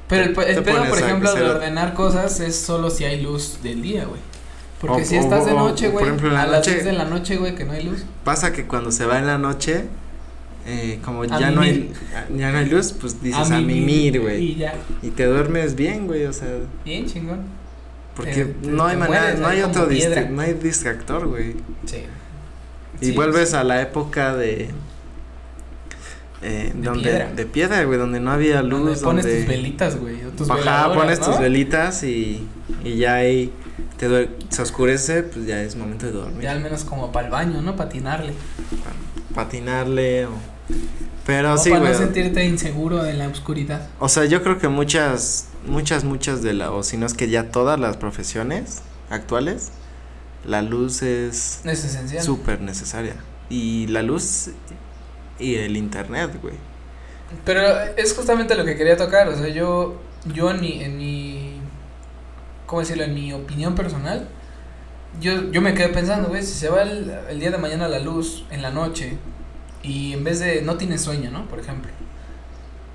pero 0.10 0.24
te- 0.34 0.52
el 0.52 0.64
pedo, 0.64 0.84
por 0.90 1.00
ejemplo, 1.00 1.34
de 1.34 1.42
ordenar 1.44 1.94
cosas 1.94 2.40
es 2.42 2.56
solo 2.60 2.90
si 2.90 3.06
hay 3.06 3.22
luz 3.22 3.60
del 3.64 3.82
día, 3.82 4.04
güey. 4.06 4.20
Porque 4.82 5.04
O- 5.04 5.06
si 5.06 5.16
o- 5.16 5.22
estás 5.22 5.46
de 5.46 5.54
o- 5.54 5.60
noche, 5.60 5.88
o, 5.88 5.92
por 5.94 6.02
güey, 6.20 6.34
la 6.34 6.42
a 6.44 6.48
las 6.48 6.58
noche- 6.60 6.72
10 6.74 6.86
de 6.86 6.92
la 6.94 7.06
noche, 7.06 7.38
güey, 7.38 7.56
que 7.56 7.64
no 7.64 7.72
hay 7.72 7.84
luz. 7.84 8.04
Pasa 8.26 8.52
que 8.52 8.66
cuando 8.68 8.92
se 8.92 9.06
va 9.06 9.18
en 9.20 9.26
la 9.28 9.38
noche, 9.38 9.86
eh, 10.68 11.00
como 11.06 11.24
A 11.24 11.28
ya 11.40 11.52
no 11.52 11.62
hay, 11.62 11.72
mimir. 11.72 11.94
ya 12.38 12.52
no 12.52 12.58
hay 12.58 12.70
luz, 12.70 12.92
pues 13.00 13.22
dices 13.24 13.50
a 13.50 13.60
mimir, 13.62 14.20
güey. 14.22 14.44
Y 14.44 14.56
ya, 14.56 14.76
Y 15.02 15.12
te 15.12 15.26
duermes 15.26 15.76
bien, 15.76 16.06
güey, 16.08 16.26
o 16.26 16.34
sea, 16.34 16.50
bien 16.84 17.06
chingón. 17.06 17.63
Porque 18.16 18.42
Eh, 18.42 18.56
no 18.64 18.86
hay 18.86 18.98
manera, 18.98 19.22
mueres 19.22 19.40
no 19.40 19.48
hay 19.48 19.62
otro 19.62 19.88
distra- 19.88 20.30
no 20.30 20.42
hay 20.42 20.54
distractor, 20.54 21.28
güey. 21.28 21.56
Sí. 21.86 22.04
Y 23.02 23.06
Sí, 23.08 23.12
vuelves 23.12 23.50
sí. 23.52 23.56
a 23.56 23.64
la 23.64 23.82
época 23.82 24.36
de 24.36 24.70
eh, 26.42 26.72
De 26.76 26.82
donde 26.82 27.04
piedra. 27.10 27.32
de 27.34 27.46
piedra, 27.46 27.84
güey, 27.86 27.98
donde 27.98 28.20
no 28.20 28.32
había 28.32 28.62
Donde 28.62 28.70
luz, 28.70 29.00
pones 29.02 29.24
donde 29.26 29.40
tus 29.40 29.48
velitas, 29.48 29.98
güey, 30.00 30.18
tus 30.38 30.50
Ajá, 30.50 30.94
pones 30.94 31.20
¿no? 31.22 31.26
tus 31.28 31.40
velitas 31.40 32.04
y, 32.04 32.46
y 32.84 32.98
ya 32.98 33.16
ahí 33.16 33.54
te 33.98 34.30
se 34.50 34.62
oscurece, 34.62 35.24
pues 35.24 35.46
ya 35.46 35.62
es 35.62 35.76
momento 35.78 36.06
de 36.06 36.12
dormir. 36.12 36.42
Ya 36.44 36.52
al 36.52 36.60
menos 36.62 36.84
como 36.84 37.12
para 37.14 37.28
el 37.28 37.32
baño, 37.32 37.62
¿no? 37.62 37.76
Patinarle. 37.78 38.34
Patinarle 39.34 40.26
o 40.26 40.32
pero 41.26 41.54
o 41.54 41.58
sí, 41.58 41.70
para 41.70 41.82
güey. 41.82 41.94
no 41.94 41.98
sentirte 41.98 42.44
inseguro 42.46 43.06
en 43.06 43.18
la 43.20 43.28
oscuridad. 43.30 43.88
O 44.00 44.10
sea, 44.10 44.26
yo 44.26 44.44
creo 44.44 44.60
que 44.60 44.68
muchas 44.68 45.48
muchas 45.68 46.04
muchas 46.04 46.42
de 46.42 46.54
la 46.54 46.72
o 46.72 46.84
si 46.84 46.98
no 46.98 47.06
es 47.06 47.14
que 47.14 47.30
ya 47.30 47.50
todas 47.52 47.80
las 47.80 47.98
profesiones 47.98 48.82
actuales 49.10 49.72
la 50.46 50.62
luz 50.62 51.02
es 51.02 51.62
Es 51.66 51.86
esencial. 51.86 52.24
súper 52.24 52.62
necesaria 52.62 53.16
y 53.50 53.88
la 53.88 54.02
luz 54.02 54.50
y 55.40 55.56
el 55.56 55.78
internet, 55.78 56.32
güey. 56.42 56.56
Pero 57.46 57.62
es 57.98 58.14
justamente 58.14 58.56
lo 58.56 58.66
que 58.66 58.76
quería 58.76 58.96
tocar, 58.98 59.28
o 59.28 59.36
sea, 59.36 59.48
yo, 59.50 60.00
yo 60.34 60.52
en 60.52 60.62
mi, 60.62 60.84
en 60.84 60.98
mi, 60.98 61.60
¿cómo 62.66 62.82
decirlo? 62.82 63.04
En 63.04 63.14
mi 63.14 63.34
opinión 63.34 63.74
personal, 63.76 64.28
yo, 65.20 65.52
yo 65.52 65.62
me 65.62 65.74
quedé 65.74 65.90
pensando, 65.90 66.30
güey, 66.30 66.44
si 66.44 66.54
se 66.54 66.70
va 66.70 66.84
el, 66.84 67.12
el 67.30 67.40
día 67.40 67.52
de 67.52 67.58
mañana 67.58 67.88
la 67.88 68.00
luz 68.00 68.46
en 68.52 68.62
la 68.62 68.70
noche 68.72 69.18
y 69.82 70.14
en 70.14 70.24
vez 70.24 70.40
de, 70.40 70.62
no 70.62 70.76
tienes 70.78 71.02
sueño, 71.02 71.32
¿no? 71.32 71.46
Por 71.48 71.60
ejemplo. 71.60 71.92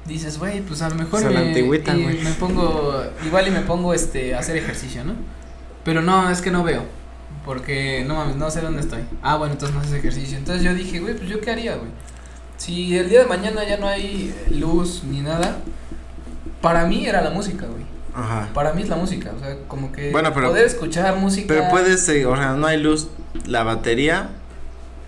Dices, 0.09 0.39
güey, 0.39 0.63
pues 0.63 0.81
a 0.81 0.89
lo 0.89 0.95
mejor 0.95 1.23
me, 1.31 1.37
antigüita, 1.37 1.95
y 1.95 1.99
me 2.25 2.33
pongo, 2.33 3.03
igual 3.27 3.47
y 3.47 3.51
me 3.51 3.61
pongo 3.61 3.93
este, 3.93 4.35
a 4.35 4.39
hacer 4.39 4.57
ejercicio, 4.57 5.05
¿no? 5.05 5.13
Pero 5.85 6.01
no, 6.01 6.31
es 6.31 6.41
que 6.41 6.51
no 6.51 6.65
veo. 6.65 6.83
Porque 7.45 8.05
no 8.07 8.15
mames, 8.15 8.37
no 8.37 8.51
sé 8.51 8.63
dónde 8.63 8.81
estoy. 8.81 9.01
Ah, 9.23 9.37
bueno, 9.37 9.53
entonces 9.53 9.75
no 9.75 9.83
haces 9.83 9.93
ejercicio. 9.93 10.39
Entonces 10.39 10.65
yo 10.65 10.73
dije, 10.73 11.01
güey, 11.01 11.15
pues 11.15 11.29
yo 11.29 11.41
qué 11.43 11.51
haría, 11.51 11.77
güey. 11.77 11.91
Si 12.57 12.97
el 12.97 13.11
día 13.11 13.21
de 13.21 13.27
mañana 13.27 13.65
ya 13.69 13.77
no 13.77 13.87
hay 13.87 14.35
luz 14.51 15.05
ni 15.05 15.21
nada, 15.21 15.59
para 16.63 16.87
mí 16.87 17.07
era 17.07 17.21
la 17.21 17.31
música, 17.31 17.67
güey. 17.67 17.85
Ajá. 18.15 18.49
Para 18.55 18.73
mí 18.73 18.83
es 18.83 18.89
la 18.89 18.97
música, 18.97 19.33
o 19.37 19.39
sea, 19.39 19.57
como 19.69 19.93
que 19.93 20.11
Bueno, 20.11 20.33
pero- 20.35 20.49
poder 20.49 20.65
escuchar 20.65 21.17
música. 21.17 21.47
Pero 21.49 21.69
puedes, 21.71 22.03
o 22.09 22.37
sea, 22.37 22.53
no 22.53 22.67
hay 22.67 22.81
luz, 22.81 23.09
la 23.47 23.63
batería, 23.63 24.31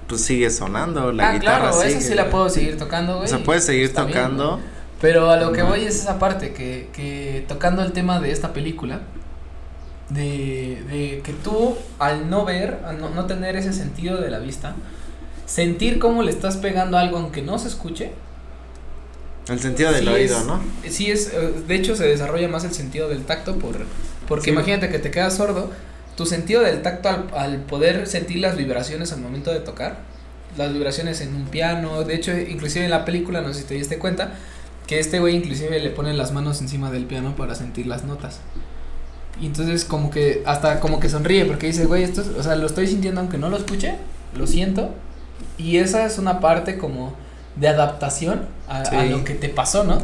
pues 0.06 0.22
sigue 0.22 0.50
sonando, 0.50 1.10
la 1.10 1.30
ah, 1.30 1.32
guitarra 1.32 1.70
claro, 1.70 1.80
sigue. 1.80 1.98
esa 1.98 2.08
sí 2.08 2.14
la 2.14 2.30
puedo 2.30 2.48
seguir 2.48 2.78
tocando, 2.78 3.16
güey. 3.16 3.24
O 3.24 3.28
sea, 3.28 3.42
puedes 3.42 3.64
seguir 3.64 3.92
bien, 3.92 4.06
tocando. 4.06 4.60
Pero 5.00 5.30
a 5.30 5.36
lo 5.38 5.52
que 5.52 5.62
voy 5.62 5.84
es 5.84 5.96
esa 5.96 6.18
parte, 6.18 6.52
que, 6.52 6.88
que 6.92 7.44
tocando 7.48 7.82
el 7.82 7.92
tema 7.92 8.20
de 8.20 8.32
esta 8.32 8.52
película, 8.52 9.00
de, 10.10 10.82
de 10.90 11.20
que 11.24 11.32
tú 11.32 11.76
al 11.98 12.28
no 12.28 12.44
ver, 12.44 12.80
al 12.84 13.00
no, 13.00 13.10
no 13.10 13.26
tener 13.26 13.56
ese 13.56 13.72
sentido 13.72 14.20
de 14.20 14.28
la 14.30 14.38
vista, 14.40 14.74
sentir 15.46 15.98
cómo 15.98 16.22
le 16.22 16.30
estás 16.30 16.56
pegando 16.56 16.98
algo 16.98 17.16
aunque 17.18 17.42
no 17.42 17.58
se 17.58 17.68
escuche, 17.68 18.12
El 19.48 19.58
sentido 19.60 19.90
del 19.92 20.04
Sí 20.04 20.08
oído, 20.12 20.38
es- 20.38 20.46
¿no? 20.46 20.60
sí 20.88 21.10
es, 21.10 21.32
eh, 21.32 21.52
de 21.66 21.74
hecho 21.74 21.96
se 21.96 22.06
desarrolla 22.06 22.48
más 22.48 22.64
el 22.64 22.72
sentido 22.72 23.08
del 23.08 23.24
tacto 23.24 23.56
por, 23.56 23.76
porque 24.28 24.46
Sí. 24.46 24.50
imagínate 24.50 24.88
que 24.90 24.98
te 24.98 25.10
quedas 25.10 25.34
sordo, 25.36 25.70
tu 26.16 26.26
sentido 26.26 26.60
del 26.62 26.82
tacto 26.82 27.08
al, 27.08 27.24
al 27.34 27.56
poder 27.62 28.06
sentir 28.06 28.38
las 28.40 28.56
vibraciones 28.56 29.12
al 29.12 29.20
momento 29.20 29.50
de 29.52 29.60
tocar, 29.60 29.98
las 30.58 30.72
vibraciones 30.72 31.20
en 31.20 31.34
un 31.34 31.46
piano, 31.46 32.02
de 32.02 32.14
hecho 32.16 32.36
inclusive 32.36 32.84
en 32.84 32.90
la 32.90 33.04
película, 33.04 33.40
no 33.40 33.54
sé 33.54 33.60
si 33.60 33.66
te 33.66 33.74
diste 33.74 33.98
cuenta, 33.98 34.34
que 34.90 34.98
este 34.98 35.20
güey 35.20 35.36
inclusive 35.36 35.78
le 35.78 35.90
pone 35.90 36.12
las 36.14 36.32
manos 36.32 36.60
encima 36.60 36.90
del 36.90 37.04
piano 37.04 37.36
para 37.36 37.54
sentir 37.54 37.86
las 37.86 38.02
notas. 38.02 38.40
Y 39.40 39.46
entonces 39.46 39.84
como 39.84 40.10
que 40.10 40.42
hasta 40.46 40.80
como 40.80 40.98
que 40.98 41.08
sonríe 41.08 41.44
porque 41.44 41.68
dice, 41.68 41.86
güey, 41.86 42.02
esto, 42.02 42.22
es- 42.22 42.26
o 42.36 42.42
sea, 42.42 42.56
lo 42.56 42.66
estoy 42.66 42.88
sintiendo 42.88 43.20
aunque 43.20 43.38
no 43.38 43.48
lo 43.50 43.56
escuche, 43.56 43.94
lo 44.36 44.48
siento. 44.48 44.90
Y 45.58 45.76
esa 45.76 46.04
es 46.06 46.18
una 46.18 46.40
parte 46.40 46.76
como 46.76 47.14
de 47.54 47.68
adaptación 47.68 48.46
a, 48.66 48.82
lo 49.04 49.22
que 49.22 49.34
te 49.34 49.48
pasó, 49.48 49.84
¿no? 49.84 50.02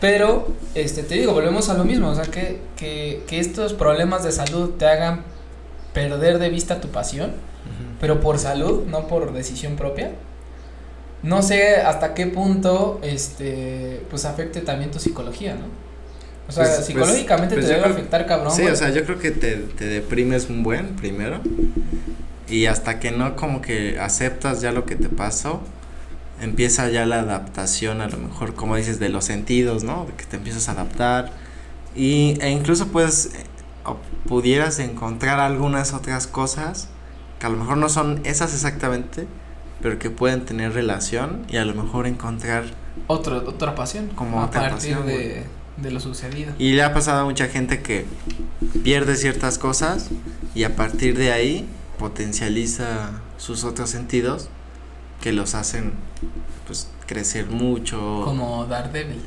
Pero, 0.00 0.48
este, 0.74 1.02
te 1.02 1.16
digo, 1.16 1.34
volvemos 1.34 1.68
a 1.68 1.74
lo 1.74 1.84
mismo, 1.84 2.08
o 2.08 2.14
sea, 2.14 2.24
que, 2.24 2.58
que, 2.78 3.22
que 3.28 3.38
estos 3.38 3.74
problemas 3.74 4.24
de 4.24 4.32
salud 4.32 4.70
te 4.78 4.86
hagan 4.86 5.24
perder 5.92 6.38
de 6.38 6.48
vista 6.48 6.80
tu 6.80 6.88
pasión, 6.88 7.32
pero 8.00 8.22
por 8.22 8.38
salud, 8.38 8.86
no 8.86 9.08
por 9.08 9.34
decisión 9.34 9.76
propia. 9.76 10.12
No 11.22 11.42
sé 11.42 11.76
hasta 11.76 12.14
qué 12.14 12.26
punto, 12.26 12.98
este, 13.02 14.02
pues 14.08 14.24
afecte 14.24 14.60
también 14.62 14.90
tu 14.90 14.98
psicología, 14.98 15.54
¿no? 15.54 15.66
O 16.48 16.52
sea, 16.52 16.64
Pues- 16.64 16.74
pues- 16.76 16.86
psicológicamente 16.86 17.54
pues 17.54 17.66
te 17.66 17.72
debe 17.72 17.82
creo- 17.84 17.94
afectar 17.94 18.26
cabrón. 18.26 18.52
Sí, 18.54 18.62
güey. 18.62 18.72
o 18.72 18.76
sea, 18.76 18.90
yo 18.90 19.04
creo 19.04 19.18
que 19.18 19.30
te, 19.30 19.56
te 19.56 19.84
deprimes 19.84 20.48
un 20.48 20.62
buen 20.62 20.96
primero. 20.96 21.40
Y 22.48 22.66
hasta 22.66 22.98
que 22.98 23.12
no 23.12 23.36
como 23.36 23.62
que 23.62 24.00
aceptas 24.00 24.60
ya 24.60 24.72
lo 24.72 24.84
que 24.84 24.96
te 24.96 25.08
pasó, 25.08 25.60
empieza 26.40 26.88
ya 26.88 27.06
la 27.06 27.20
adaptación 27.20 28.00
a 28.00 28.08
lo 28.08 28.16
mejor, 28.16 28.54
como 28.54 28.74
dices, 28.76 28.98
de 28.98 29.08
los 29.10 29.24
sentidos, 29.26 29.84
¿no? 29.84 30.06
De 30.06 30.14
que 30.14 30.24
te 30.24 30.36
empiezas 30.36 30.68
a 30.68 30.72
adaptar. 30.72 31.30
Y, 31.94 32.38
e 32.40 32.50
incluso 32.50 32.88
o 33.84 33.96
pudieras 34.26 34.78
encontrar 34.80 35.38
algunas 35.38 35.92
otras 35.94 36.26
cosas 36.26 36.88
que 37.38 37.46
a 37.46 37.48
lo 37.50 37.56
mejor 37.56 37.76
no 37.76 37.88
son 37.88 38.20
esas 38.24 38.52
exactamente, 38.52 39.26
pero 39.82 39.98
que 39.98 40.10
pueden 40.10 40.44
tener 40.44 40.72
relación 40.72 41.44
y 41.48 41.56
a 41.56 41.64
lo 41.64 41.74
mejor 41.74 42.06
encontrar 42.06 42.64
Otro, 43.06 43.36
otra 43.48 43.74
pasión. 43.74 44.08
Como 44.14 44.40
a 44.40 44.46
otra 44.46 44.62
partir 44.70 44.94
pasión, 44.96 45.06
de, 45.06 45.44
de 45.78 45.90
lo 45.90 46.00
sucedido. 46.00 46.52
Y 46.58 46.72
le 46.72 46.82
ha 46.82 46.92
pasado 46.92 47.20
a 47.20 47.24
mucha 47.24 47.46
gente 47.48 47.80
que 47.82 48.04
pierde 48.84 49.16
ciertas 49.16 49.58
cosas 49.58 50.10
y 50.54 50.64
a 50.64 50.76
partir 50.76 51.16
de 51.16 51.32
ahí 51.32 51.68
potencializa 51.98 53.10
sus 53.38 53.64
otros 53.64 53.90
sentidos 53.90 54.48
que 55.20 55.32
los 55.32 55.54
hacen 55.54 55.92
pues 56.66 56.88
crecer 57.06 57.46
mucho. 57.46 58.22
Como 58.24 58.66
Daredevil, 58.66 59.22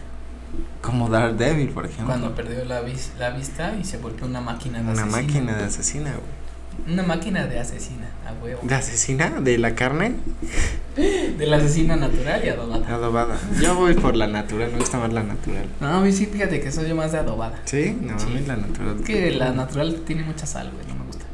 Como 0.82 1.10
Daredevil, 1.10 1.70
por 1.70 1.86
ejemplo. 1.86 2.06
cuando 2.08 2.36
perdió 2.36 2.64
la, 2.66 2.82
vis- 2.82 3.12
la 3.20 3.32
vista 3.32 3.76
y 3.80 3.84
se 3.84 3.98
volvió 3.98 4.26
una 4.26 4.42
máquina 4.42 4.78
de 4.80 4.84
Una 4.84 4.92
asesina. 5.04 5.22
máquina 5.22 5.56
de 5.58 5.64
asesina, 5.66 6.12
güey. 6.12 6.43
Una 6.88 7.04
máquina 7.04 7.46
de 7.48 7.60
asesina, 7.60 8.08
a 8.28 8.34
huevo. 8.44 8.60
¿De 8.64 8.76
asesina? 8.76 9.30
¿De 9.42 9.58
la 9.58 9.76
carne? 9.76 10.16
De 10.96 11.48
la 11.48 11.58
asesina 11.58 11.96
natural 11.96 12.42
y 12.46 12.50
adobada. 12.50 12.88
Adobada. 12.96 13.38
Yo 13.62 13.74
voy 13.76 13.94
por 13.96 14.16
la 14.16 14.28
natural, 14.28 14.72
me 14.72 14.78
gusta 14.80 15.00
más 15.00 15.12
la 15.12 15.24
natural. 15.24 15.66
No, 15.80 15.88
a 15.88 16.02
mí 16.02 16.12
sí, 16.12 16.28
fíjate 16.28 16.60
que 16.62 16.72
soy 16.72 16.88
yo 16.90 16.96
más 16.96 17.12
de 17.12 17.18
adobada. 17.20 17.60
¿Sí? 17.66 17.98
No, 18.00 18.16
a 18.16 18.20
Sí. 18.20 18.28
mí 18.28 18.42
la 18.46 18.58
natural. 18.58 18.98
Es 19.00 19.06
que 19.06 19.32
la 19.32 19.52
natural 19.54 20.02
tiene 20.06 20.24
mucha 20.24 20.46
sal, 20.46 20.70
güey, 20.72 20.86
no 20.88 20.96
me 20.96 21.06
gusta. 21.08 21.26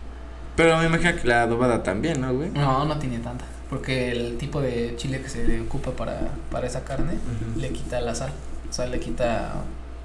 Pero 0.56 0.77
me 0.77 0.86
imagino 0.86 1.13
que 1.22 1.27
la 1.27 1.44
adobada 1.44 1.84
también, 1.84 2.22
¿no, 2.22 2.34
güey? 2.34 2.50
No, 2.51 2.86
no 2.86 2.98
tiene 3.00 3.20
tanta. 3.20 3.44
Porque 3.70 4.12
el 4.12 4.38
tipo 4.38 4.62
de 4.62 4.94
chile 4.98 5.22
que 5.22 5.29
se 5.29 5.44
le 5.46 5.62
ocupa 5.62 5.91
para, 5.91 6.29
para 6.51 6.65
esa 6.68 6.84
carne 6.86 7.13
le 7.58 7.70
quita 7.72 8.00
la 8.01 8.15
sal. 8.15 8.32
O 8.70 8.74
sea, 8.74 8.88
le 8.88 9.00
quita 9.00 9.53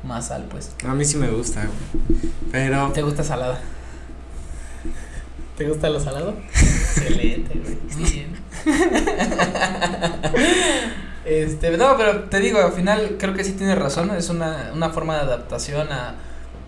más 0.03 0.29
sal, 0.29 0.47
pues. 0.51 0.73
A 0.87 0.95
mí 0.95 1.05
sí 1.05 1.17
me 1.17 1.29
gusta, 1.29 1.61
güey. 1.65 2.33
Pero... 2.51 2.91
¿Te 2.93 3.03
gusta 3.03 3.23
salada? 3.23 3.61
¿Te 5.57 5.69
gusta 5.69 5.89
lo 5.89 6.01
salado? 6.01 6.35
Excelente, 6.53 7.59
güey. 7.59 7.79
Muy 7.97 8.11
bien. 8.11 8.35
Este, 11.25 11.75
no, 11.79 11.97
pero 11.97 12.25
te 12.25 12.39
digo, 12.39 12.59
al 12.59 12.73
final 12.73 13.17
creo 13.19 13.33
que 13.33 13.45
sí 13.45 13.53
tienes 13.53 13.79
razón. 13.79 14.11
Es 14.15 14.29
una, 14.29 14.71
una 14.75 14.91
forma 14.91 15.15
de 15.15 15.21
adaptación 15.23 15.91
a, 15.91 16.17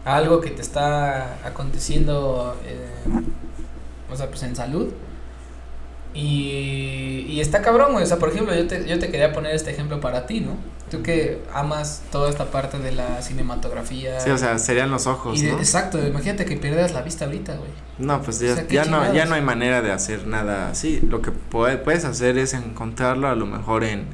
a 0.06 0.16
algo 0.16 0.40
que 0.40 0.48
te 0.50 0.62
está 0.62 1.34
aconteciendo, 1.46 2.56
eh, 2.64 2.88
o 4.10 4.16
sea, 4.16 4.28
pues 4.28 4.42
en 4.44 4.56
salud. 4.56 4.94
Y, 6.14 7.26
y 7.28 7.40
está 7.40 7.60
cabrón, 7.60 7.92
güey. 7.92 8.04
O 8.04 8.06
sea, 8.06 8.18
por 8.18 8.30
ejemplo, 8.30 8.54
yo 8.54 8.66
te, 8.66 8.86
yo 8.88 8.98
te 8.98 9.10
quería 9.10 9.32
poner 9.32 9.54
este 9.54 9.70
ejemplo 9.70 10.00
para 10.00 10.26
ti, 10.26 10.40
¿no? 10.40 10.56
Tú 10.90 11.02
que 11.02 11.42
amas 11.52 12.02
toda 12.12 12.30
esta 12.30 12.46
parte 12.52 12.78
de 12.78 12.92
la 12.92 13.20
cinematografía. 13.20 14.20
Sí, 14.20 14.30
o 14.30 14.38
sea, 14.38 14.56
serían 14.58 14.90
los 14.90 15.06
ojos, 15.08 15.40
y 15.40 15.46
de- 15.46 15.52
¿no? 15.52 15.58
Exacto, 15.58 16.04
imagínate 16.06 16.44
que 16.44 16.56
pierdas 16.56 16.92
la 16.92 17.02
vista 17.02 17.24
ahorita, 17.24 17.56
güey. 17.56 17.70
No, 17.98 18.22
pues 18.22 18.38
ya, 18.38 18.52
O 18.52 18.54
sea, 18.54 18.66
qué 18.68 18.74
ya 18.76 18.84
no, 18.84 19.12
ya 19.12 19.24
no 19.24 19.34
hay 19.34 19.42
manera 19.42 19.82
de 19.82 19.90
hacer 19.90 20.26
nada 20.28 20.70
así. 20.70 21.00
Lo 21.00 21.22
que 21.22 21.32
puede- 21.32 21.76
puedes 21.78 22.04
hacer 22.04 22.38
es 22.38 22.54
encontrarlo 22.54 23.26
a 23.28 23.34
lo 23.34 23.46
mejor 23.46 23.82
en, 23.82 24.04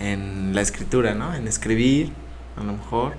en 0.00 0.54
la 0.54 0.60
escritura, 0.60 1.14
¿no? 1.14 1.34
En 1.34 1.48
escribir, 1.48 2.12
a 2.56 2.62
lo 2.62 2.72
mejor. 2.74 3.14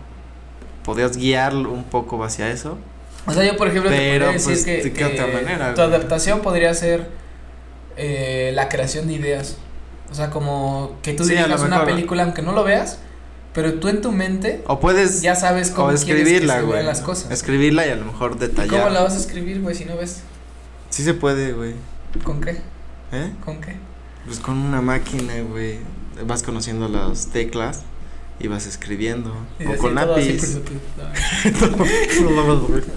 Podrías 0.85 1.17
guiarlo 1.17 1.71
un 1.71 1.83
poco 1.83 2.23
hacia 2.23 2.49
eso. 2.49 2.77
O 3.25 3.33
sea, 3.33 3.43
yo 3.43 3.57
por 3.57 3.67
ejemplo 3.67 3.89
te 3.91 3.97
Pero, 3.97 4.25
podría 4.27 4.33
decir 4.39 4.53
pues, 4.53 4.65
que, 4.65 4.83
¿de 4.83 4.93
qué 4.93 4.99
que 4.99 5.05
otra 5.05 5.27
manera, 5.27 5.73
tu 5.73 5.81
güey? 5.81 5.93
adaptación 5.95 6.39
podría 6.41 6.73
ser 6.73 7.09
eh, 7.97 8.51
la 8.53 8.69
creación 8.69 9.07
de 9.07 9.13
ideas. 9.15 9.57
O 10.11 10.15
sea, 10.15 10.29
como 10.29 10.95
que 11.01 11.13
tú 11.13 11.23
Sí, 11.23 11.31
dirijas 11.31 11.61
una 11.61 11.85
película 11.85 12.23
aunque 12.23 12.41
no 12.41 12.51
lo 12.53 12.63
veas, 12.63 12.99
pero 13.53 13.75
tú 13.75 13.87
en 13.89 14.01
tu 14.01 14.11
mente 14.11 14.63
O 14.67 14.79
puedes 14.79 15.21
ya 15.21 15.35
sabes 15.35 15.71
cómo 15.71 15.87
o 15.87 15.91
escribirla, 15.91 16.61
güey. 16.61 16.83
las 16.83 17.01
cosas. 17.01 17.31
Escribirla 17.31 17.85
y 17.87 17.89
a 17.91 17.95
lo 17.95 18.05
mejor 18.05 18.33
¿Y 18.35 18.39
detallar. 18.39 18.69
¿Cómo 18.79 18.89
la 18.89 19.01
vas 19.03 19.13
a 19.15 19.17
escribir, 19.17 19.61
güey, 19.61 19.75
si 19.75 19.85
no 19.85 19.97
ves? 19.97 20.21
Sí 20.89 21.03
se 21.03 21.13
puede, 21.13 21.53
güey. 21.53 21.73
¿Con 22.23 22.39
qué? 22.41 22.61
¿Eh? 23.11 23.33
¿Con 23.43 23.59
qué? 23.61 23.75
Pues 24.25 24.39
con 24.39 24.57
una 24.57 24.81
máquina, 24.81 25.33
güey. 25.49 25.79
Vas 26.25 26.43
conociendo 26.43 26.87
las 26.87 27.27
teclas 27.27 27.83
y 28.39 28.47
vas 28.47 28.67
escribiendo. 28.67 29.33
Y 29.59 29.65
o 29.65 29.77
con 29.77 29.95
todo 29.95 30.15
así, 30.15 30.33
lápiz. 30.33 30.59
No 32.21 32.29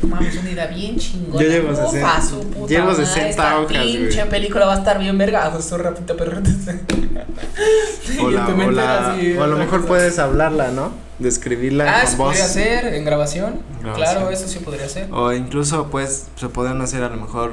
mames, 0.09 0.37
una 0.37 0.51
idea 0.51 0.67
bien 0.67 0.97
chingona. 0.99 1.43
Yo 1.43 1.49
llevo 1.49 1.73
Ufa, 1.73 1.91
60 1.91 2.23
su 2.23 2.41
puta 2.51 2.69
llevo 2.69 2.87
madre, 2.89 3.07
60 3.07 3.29
esta 3.31 3.59
hojas, 3.61 3.73
pinche 3.83 4.25
película 4.27 4.67
va 4.67 4.75
a 4.75 4.79
estar 4.79 4.99
bien 4.99 5.17
verga. 5.19 5.51
Pues 5.53 5.69
tú 5.69 5.77
rapito, 5.79 6.17
pero 6.17 6.33
O, 8.21 8.31
la- 8.31 8.47
o 8.49 9.13
así, 9.13 9.33
o 9.37 9.43
a 9.45 9.47
lo 9.47 9.57
mejor 9.57 9.79
cosa. 9.81 9.89
puedes 9.89 10.19
hablarla, 10.19 10.71
¿no? 10.71 10.93
Describirla 11.19 11.85
Ah, 11.85 12.01
con 12.01 12.09
eso 12.09 12.17
voz. 12.17 12.27
podría 12.29 12.47
ser 12.49 12.95
en 12.95 13.05
grabación. 13.05 13.61
Grabación. 13.83 13.95
Claro, 13.95 14.31
eso 14.31 14.49
sí 14.49 14.59
podría 14.61 14.89
ser. 14.89 15.09
O 15.13 15.33
incluso, 15.33 15.89
pues, 15.91 16.27
se 16.37 16.49
podrían 16.49 16.81
hacer 16.81 17.03
a 17.03 17.09
lo 17.11 17.17
mejor. 17.17 17.53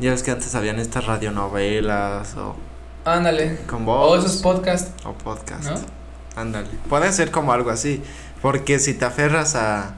Ya 0.00 0.10
ves 0.12 0.22
que 0.22 0.30
antes 0.30 0.54
habían 0.54 0.78
estas 0.78 1.04
radionovelas 1.06 2.34
o 2.36 2.54
Ándale. 3.04 3.58
con 3.66 3.82
O 3.82 3.86
voz. 3.86 4.24
esos 4.24 4.36
podcasts, 4.42 4.92
o 5.04 5.12
podcast. 5.12 5.64
¿no? 5.70 6.03
Ándale. 6.36 6.68
Puede 6.88 7.12
ser 7.12 7.30
como 7.30 7.52
algo 7.52 7.70
así. 7.70 8.02
Porque 8.42 8.78
si 8.78 8.94
te 8.94 9.04
aferras 9.04 9.54
a 9.54 9.94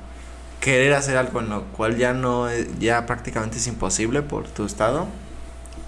querer 0.61 0.95
hacer 0.95 1.17
algo 1.17 1.41
en 1.41 1.49
lo 1.51 1.65
cual 1.65 1.97
ya 1.97 2.13
no, 2.13 2.49
es- 2.49 2.79
ya 2.79 3.07
prácticamente 3.07 3.59
es 3.59 3.67
imposible 3.67 4.23
por 4.23 4.49
tu 4.49 4.65
estado, 4.65 5.07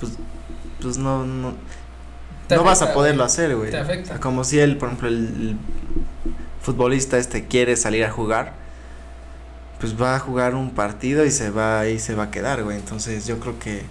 pues, 0.01 0.13
pues 0.81 0.99
no, 0.99 1.25
no, 1.25 1.55
Te 2.49 2.57
no 2.57 2.65
vas 2.65 2.83
a 2.83 2.93
poderlo 2.95 3.25
hacer, 3.25 3.55
güey. 3.57 3.71
Te 3.71 3.77
afecta. 3.79 4.19
Como 4.21 4.45
si 4.45 4.59
él, 4.59 4.77
por 4.77 4.89
ejemplo, 4.89 5.09
el, 5.09 5.15
el 5.17 5.57
futbolista 6.63 7.19
este 7.19 7.47
quiere 7.47 7.77
salir 7.77 8.05
a 8.05 8.11
jugar, 8.11 8.55
pues 9.81 10.01
va 10.01 10.17
a 10.17 10.19
jugar 10.19 10.55
un 10.55 10.71
partido 10.71 11.25
y 11.25 11.31
se 11.31 11.51
va 11.51 11.87
y 11.87 11.99
se 11.99 12.15
va 12.15 12.25
a 12.25 12.31
quedar, 12.31 12.65
güey. 12.65 12.77
Entonces 12.77 13.27
yo 13.27 13.39
creo 13.39 13.59
que 13.59 13.83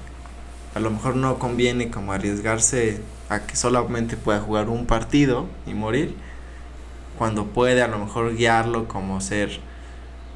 a 0.76 0.80
lo 0.80 0.92
mejor 0.92 1.16
no 1.16 1.40
conviene 1.40 1.90
como 1.90 2.12
arriesgarse 2.14 3.02
a 3.30 3.40
que 3.42 3.56
solamente 3.56 4.18
pueda 4.18 4.40
jugar 4.40 4.70
un 4.70 4.86
partido 4.86 5.48
y 5.66 5.74
morir, 5.74 6.16
cuando 7.18 7.46
puede 7.48 7.82
a 7.82 7.88
lo 7.88 8.00
mejor 8.00 8.36
guiarlo 8.36 8.88
como 8.88 9.20
ser 9.22 9.60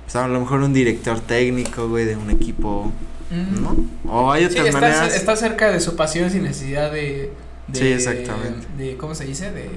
pues 0.03 0.15
a 0.15 0.27
lo 0.27 0.39
mejor 0.39 0.61
un 0.61 0.73
director 0.73 1.19
técnico, 1.21 1.87
güey, 1.87 2.05
de 2.05 2.15
un 2.17 2.29
equipo, 2.31 2.91
Mm. 3.29 3.61
¿no? 3.63 3.75
O 4.11 4.29
hay 4.29 4.43
Sí, 4.49 4.51
otras 4.59 4.67
está, 4.67 4.79
maneras. 4.81 5.15
está 5.15 5.35
cerca 5.37 5.71
de 5.71 5.79
su 5.79 5.95
pasión 5.95 6.29
sin 6.29 6.43
necesidad 6.43 6.91
de, 6.91 7.31
de 7.69 7.79
Sí, 7.79 7.87
exactamente. 7.87 8.67
de 8.77 8.97
¿cómo 8.97 9.15
se 9.15 9.23
dice? 9.23 9.51
de 9.53 9.69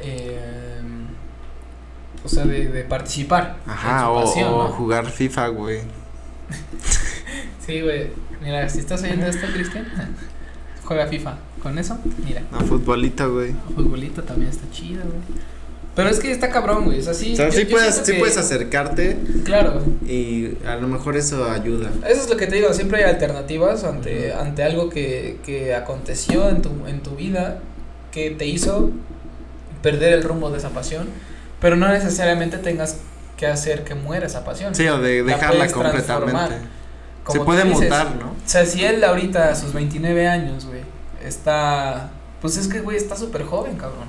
eh, 0.00 0.38
o 2.24 2.28
sea, 2.28 2.44
de, 2.44 2.68
de 2.68 2.84
participar 2.84 3.56
Ajá, 3.66 4.10
o, 4.10 4.22
pasión, 4.22 4.54
o 4.54 4.58
¿no? 4.64 4.68
jugar 4.68 5.06
FIFA, 5.10 5.48
güey. 5.48 5.80
Sí, 7.66 7.80
güey. 7.80 8.10
Mira, 8.42 8.68
si 8.68 8.80
estás 8.80 9.02
oyendo 9.02 9.26
esto, 9.26 9.46
Cristian, 9.52 9.86
juega 10.84 11.06
FIFA. 11.06 11.38
Con 11.62 11.78
eso, 11.78 11.96
mira, 12.24 12.42
A 12.52 12.60
futbolito, 12.60 13.32
güey. 13.32 13.54
futbolito 13.74 14.22
también 14.24 14.50
está 14.50 14.68
chido, 14.72 15.02
güey. 15.04 15.20
Pero 15.94 16.08
es 16.08 16.18
que 16.20 16.32
está 16.32 16.48
cabrón, 16.48 16.86
güey. 16.86 17.00
O 17.00 17.02
sea, 17.02 17.12
sí. 17.12 17.34
O 17.34 17.36
sea, 17.36 17.46
yo- 17.48 17.52
sí 17.52 17.64
yo 17.64 17.70
puedes, 17.70 17.94
sí 17.96 18.12
que- 18.12 18.18
puedes 18.18 18.38
acercarte 18.38 19.18
Claro. 19.44 19.82
y 20.06 20.56
a 20.66 20.76
lo 20.76 20.88
mejor 20.88 21.16
eso 21.16 21.44
ayuda. 21.50 21.90
Eso 22.08 22.22
es 22.22 22.30
lo 22.30 22.36
que 22.38 22.46
te 22.46 22.56
digo, 22.56 22.72
siempre 22.72 23.04
hay 23.04 23.10
alternativas 23.10 23.84
ante, 23.84 24.32
ante 24.32 24.62
algo 24.62 24.88
que, 24.88 25.38
que 25.44 25.74
aconteció 25.74 26.48
en 26.48 26.62
tu, 26.62 26.70
en 26.86 27.00
tu 27.02 27.10
vida 27.16 27.58
que 28.10 28.30
te 28.30 28.46
hizo 28.46 28.90
perder 29.82 30.14
el 30.14 30.22
rumbo 30.22 30.50
de 30.50 30.58
esa 30.58 30.70
pasión, 30.70 31.08
pero 31.60 31.76
no 31.76 31.88
necesariamente 31.88 32.56
tengas 32.58 32.96
que 33.36 33.46
hacer 33.46 33.84
que 33.84 33.94
muera 33.94 34.26
esa 34.26 34.44
pasión. 34.44 34.74
Sí, 34.74 34.86
o 34.88 34.98
de 34.98 35.22
La 35.22 35.34
dejarla 35.34 35.68
completamente. 35.70 36.54
Como 37.24 37.38
Se 37.40 37.44
puede 37.44 37.64
dices, 37.64 37.82
mutar, 37.84 38.16
¿no? 38.16 38.30
O 38.30 38.34
sea, 38.48 38.64
si 38.66 38.84
él 38.84 39.02
ahorita 39.04 39.50
a 39.50 39.54
sus 39.54 39.72
29 39.72 40.26
años, 40.26 40.66
güey, 40.66 40.80
está... 41.24 42.10
Pues 42.40 42.56
es 42.56 42.66
que, 42.66 42.80
güey, 42.80 42.96
está 42.96 43.16
súper 43.16 43.44
joven, 43.44 43.76
cabrón. 43.76 44.08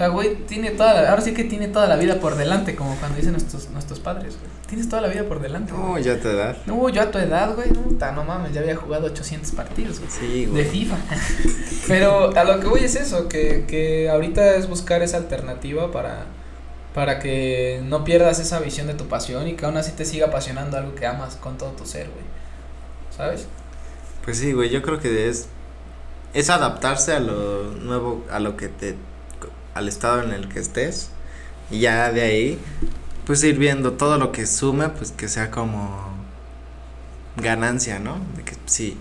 O 0.00 0.02
sea, 0.02 0.08
güey, 0.08 0.34
tiene 0.46 0.70
toda 0.70 0.94
la... 0.94 1.10
Ahora 1.10 1.20
sí 1.20 1.34
que 1.34 1.44
tiene 1.44 1.68
toda 1.68 1.86
la 1.86 1.96
vida 1.96 2.20
por 2.20 2.34
delante, 2.34 2.74
como 2.74 2.96
cuando 2.96 3.18
dicen 3.18 3.32
nuestros, 3.32 3.68
nuestros 3.68 4.00
padres, 4.00 4.38
güey. 4.38 4.50
Tienes 4.66 4.88
toda 4.88 5.02
la 5.02 5.08
vida 5.08 5.24
por 5.24 5.42
delante. 5.42 5.72
No, 5.72 5.88
güey. 5.88 6.02
ya 6.02 6.18
te 6.18 6.34
da. 6.34 6.56
No, 6.64 6.88
yo 6.88 7.02
a 7.02 7.10
tu 7.10 7.18
edad, 7.18 7.54
güey, 7.54 7.70
no, 7.70 7.82
puta, 7.82 8.10
no 8.12 8.24
mames, 8.24 8.54
ya 8.54 8.62
había 8.62 8.76
jugado 8.76 9.08
800 9.08 9.50
partidos, 9.52 9.98
güey. 9.98 10.10
Sí, 10.10 10.46
De 10.46 10.50
güey. 10.52 10.64
FIFA. 10.64 10.96
Pero 11.86 12.34
a 12.34 12.44
lo 12.44 12.60
que 12.60 12.66
voy 12.68 12.80
es 12.80 12.96
eso, 12.96 13.28
que, 13.28 13.66
que 13.68 14.08
ahorita 14.08 14.54
es 14.54 14.70
buscar 14.70 15.02
esa 15.02 15.18
alternativa 15.18 15.92
para, 15.92 16.24
para 16.94 17.18
que 17.18 17.82
no 17.84 18.02
pierdas 18.02 18.40
esa 18.40 18.58
visión 18.58 18.86
de 18.86 18.94
tu 18.94 19.06
pasión 19.06 19.48
y 19.48 19.52
que 19.52 19.66
aún 19.66 19.76
así 19.76 19.92
te 19.92 20.06
siga 20.06 20.28
apasionando 20.28 20.78
algo 20.78 20.94
que 20.94 21.06
amas 21.06 21.36
con 21.36 21.58
todo 21.58 21.72
tu 21.72 21.84
ser, 21.84 22.06
güey. 22.06 22.24
¿Sabes? 23.14 23.48
Pues 24.24 24.38
sí, 24.38 24.54
güey, 24.54 24.70
yo 24.70 24.80
creo 24.80 24.98
que 24.98 25.28
es 25.28 25.48
es 26.32 26.48
adaptarse 26.48 27.12
a 27.12 27.20
lo 27.20 27.64
nuevo, 27.64 28.24
a 28.30 28.38
lo 28.38 28.56
que 28.56 28.68
te 28.68 28.94
al 29.80 29.88
estado 29.88 30.22
en 30.22 30.32
el 30.32 30.48
que 30.48 30.60
estés 30.60 31.10
y 31.70 31.80
ya 31.80 32.12
de 32.12 32.22
ahí 32.22 32.58
pues 33.26 33.42
ir 33.44 33.58
viendo 33.58 33.92
todo 33.92 34.18
lo 34.18 34.32
que 34.32 34.46
sume, 34.46 34.88
pues 34.88 35.12
que 35.12 35.28
sea 35.28 35.50
como 35.50 36.08
ganancia, 37.36 37.98
¿no? 37.98 38.18
De 38.36 38.42
que 38.42 38.54
sí, 38.66 38.96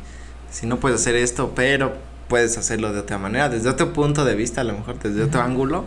si 0.52 0.68
no 0.68 0.80
puedes 0.80 1.02
hacer 1.02 1.16
esto, 1.16 1.54
pero 1.56 1.98
puedes 2.28 2.58
hacerlo 2.58 2.94
de 2.94 3.00
otra 3.00 3.18
manera, 3.18 3.50
desde 3.50 3.70
otro 3.70 3.92
punto 3.92 4.26
de 4.26 4.36
vista, 4.36 4.62
a 4.62 4.64
lo 4.64 4.74
mejor 4.74 5.00
desde 5.00 5.24
otro 5.24 5.42
ángulo, 5.42 5.86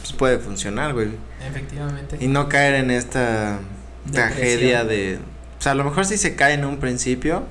pues 0.00 0.12
puede 0.12 0.38
funcionar, 0.38 0.94
güey. 0.94 1.10
Efectivamente. 1.48 2.16
Y 2.20 2.26
no 2.26 2.48
caer 2.48 2.74
en 2.74 2.90
esta 2.90 3.60
Depresión. 4.04 4.28
tragedia 4.28 4.84
de... 4.84 5.18
O 5.58 5.62
sea, 5.62 5.72
a 5.72 5.74
lo 5.74 5.84
mejor 5.84 6.06
sí 6.06 6.16
se 6.16 6.34
cae 6.34 6.54
en 6.54 6.64
un 6.64 6.78
principio, 6.78 7.44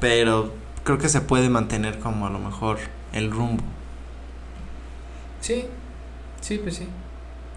pero 0.00 0.54
creo 0.84 0.98
que 0.98 1.08
se 1.08 1.20
puede 1.20 1.50
mantener 1.50 1.98
como 1.98 2.26
a 2.26 2.30
lo 2.30 2.38
mejor 2.38 2.78
el 3.12 3.30
rumbo. 3.30 3.62
Sí, 5.46 5.64
sí, 6.40 6.58
pues 6.58 6.74
sí. 6.74 6.88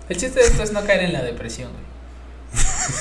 El 0.10 0.17
chiste 0.17 0.39
de 0.39 0.46
esto 0.46 0.62
es 0.62 0.72
no 0.72 0.86
caer 0.86 1.05
en 1.05 1.13
la 1.13 1.24
depresión, 1.24 1.72
güey. 1.72 1.86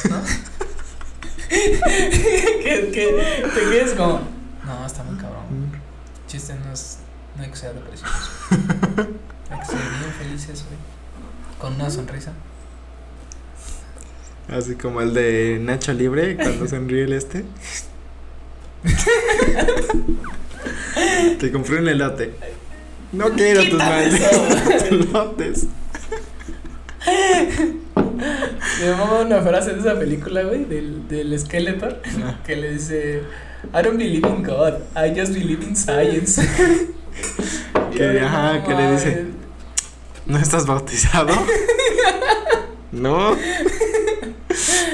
¿No? 0.09 0.23
que, 1.51 2.91
que 2.91 3.47
te 3.55 3.61
quedes 3.71 3.93
como, 3.93 4.23
no, 4.65 4.87
está 4.87 5.03
muy 5.03 5.21
cabrón. 5.21 5.45
El 6.23 6.27
chiste 6.27 6.55
no 6.65 6.73
es, 6.73 7.01
no 7.37 7.43
hay 7.43 7.51
que 7.51 7.57
ser 7.57 7.75
depresiosos. 7.75 8.31
Hay 8.51 9.61
que 9.61 9.67
ser 9.67 9.79
bien 9.79 10.13
felices, 10.19 10.65
güey. 10.65 10.79
Con 11.61 11.75
una 11.75 11.91
sonrisa. 11.91 12.33
Así 14.49 14.75
como 14.75 15.03
el 15.03 15.13
de 15.13 15.59
Nacho 15.61 15.93
Libre 15.93 16.35
cuando 16.37 16.67
sonríe 16.67 17.05
el 17.05 17.13
este. 17.13 17.45
Te 21.41 21.53
compré 21.53 21.79
un 21.79 21.89
elote. 21.89 22.48
No 23.13 23.31
quiero 23.31 23.65
tus 23.69 23.79
malditos. 23.79 25.65
Me 28.81 28.91
mamá 28.91 29.21
una 29.21 29.41
frase 29.41 29.73
de 29.73 29.81
esa 29.81 29.99
película, 29.99 30.43
güey, 30.43 30.65
del, 30.65 31.09
del 31.09 31.39
Skeletor, 31.39 32.01
que 32.47 32.57
le 32.57 32.73
dice, 32.73 33.23
I 33.73 33.83
don't 33.83 33.99
believe 33.99 34.29
in 34.29 34.43
God, 34.43 34.75
I 34.95 35.19
just 35.19 35.33
believe 35.33 35.65
in 35.65 35.77
science. 35.77 36.41
Que, 37.93 38.21
ajá, 38.21 38.63
que 38.63 38.75
le 38.75 38.93
dice, 38.93 39.27
¿No 40.29 40.39
estás 40.39 40.67
bautizado? 40.67 41.35
no. 42.93 43.35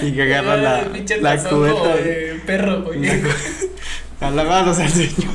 Y 0.00 0.12
que 0.12 0.22
agarra 0.22 0.56
la, 0.56 0.88
la 1.20 1.44
cubeta. 1.44 1.96
de 1.96 2.40
perro, 2.46 2.82
güey. 2.84 3.00
Alabados 4.20 4.78
al 4.78 4.88
Señor. 4.88 5.34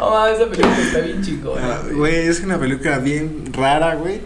No 0.00 0.10
mames, 0.10 0.38
esa 0.40 0.50
película 0.50 0.78
está 0.78 0.98
bien 1.00 1.22
chingona, 1.22 1.74
Ah, 1.74 1.80
güey. 1.84 1.94
Güey, 1.96 2.14
es 2.28 2.40
una 2.40 2.58
película 2.58 2.98
bien 2.98 3.44
rara, 3.52 3.94
güey. 3.96 4.20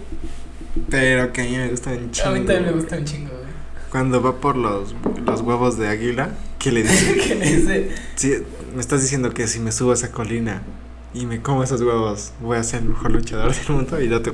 Pero 0.90 1.32
que 1.32 1.42
a 1.42 1.44
mí 1.44 1.56
me 1.56 1.68
gusta 1.68 1.90
un 1.90 1.96
A 2.08 2.10
chingo. 2.10 2.30
mí 2.32 2.38
también 2.40 2.64
me 2.66 2.72
gusta 2.72 2.96
un 2.96 3.04
chingo, 3.04 3.30
güey. 3.30 3.44
Cuando 3.90 4.22
va 4.22 4.36
por 4.40 4.56
los, 4.56 4.94
los 5.26 5.40
huevos 5.40 5.78
de 5.78 5.88
águila, 5.88 6.30
que 6.58 6.72
le 6.72 6.82
dice, 6.82 7.16
que 7.28 7.34
le 7.34 7.56
dice, 7.56 7.90
sí, 8.16 8.34
me 8.74 8.80
estás 8.80 9.02
diciendo 9.02 9.32
que 9.32 9.46
si 9.48 9.60
me 9.60 9.72
subo 9.72 9.90
a 9.92 9.94
esa 9.94 10.10
colina 10.10 10.62
y 11.12 11.26
me 11.26 11.40
como 11.42 11.62
esos 11.62 11.80
huevos, 11.80 12.32
voy 12.40 12.56
a 12.58 12.64
ser 12.64 12.82
el 12.82 12.88
mejor 12.90 13.12
luchador 13.12 13.54
del 13.54 13.68
mundo 13.76 14.00
y 14.00 14.08
no 14.08 14.20
te... 14.20 14.32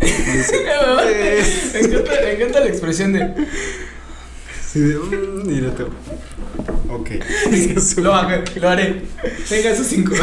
Dice, 0.00 0.64
me 1.74 1.80
encanta, 1.80 2.10
me 2.22 2.32
encanta 2.32 2.60
la 2.60 2.66
expresión 2.66 3.12
de, 3.12 3.34
sí, 4.66 4.80
de, 4.80 4.96
"Mm", 4.98 5.50
y 5.50 5.60
no 5.60 5.70
te... 5.72 5.84
Ok. 6.90 7.10
Lo, 7.98 8.02
lo 8.60 8.68
haré, 8.68 9.02
venga 9.50 9.70
esos 9.70 9.86
cinco. 9.86 10.14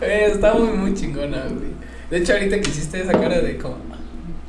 Eh, 0.00 0.30
está 0.32 0.54
muy, 0.54 0.76
muy 0.76 0.94
chingona, 0.94 1.44
güey. 1.44 1.74
De 2.10 2.18
hecho, 2.18 2.32
ahorita 2.34 2.60
que 2.60 2.70
hiciste 2.70 3.00
esa 3.00 3.12
cara 3.12 3.40
de 3.40 3.56
como. 3.58 3.78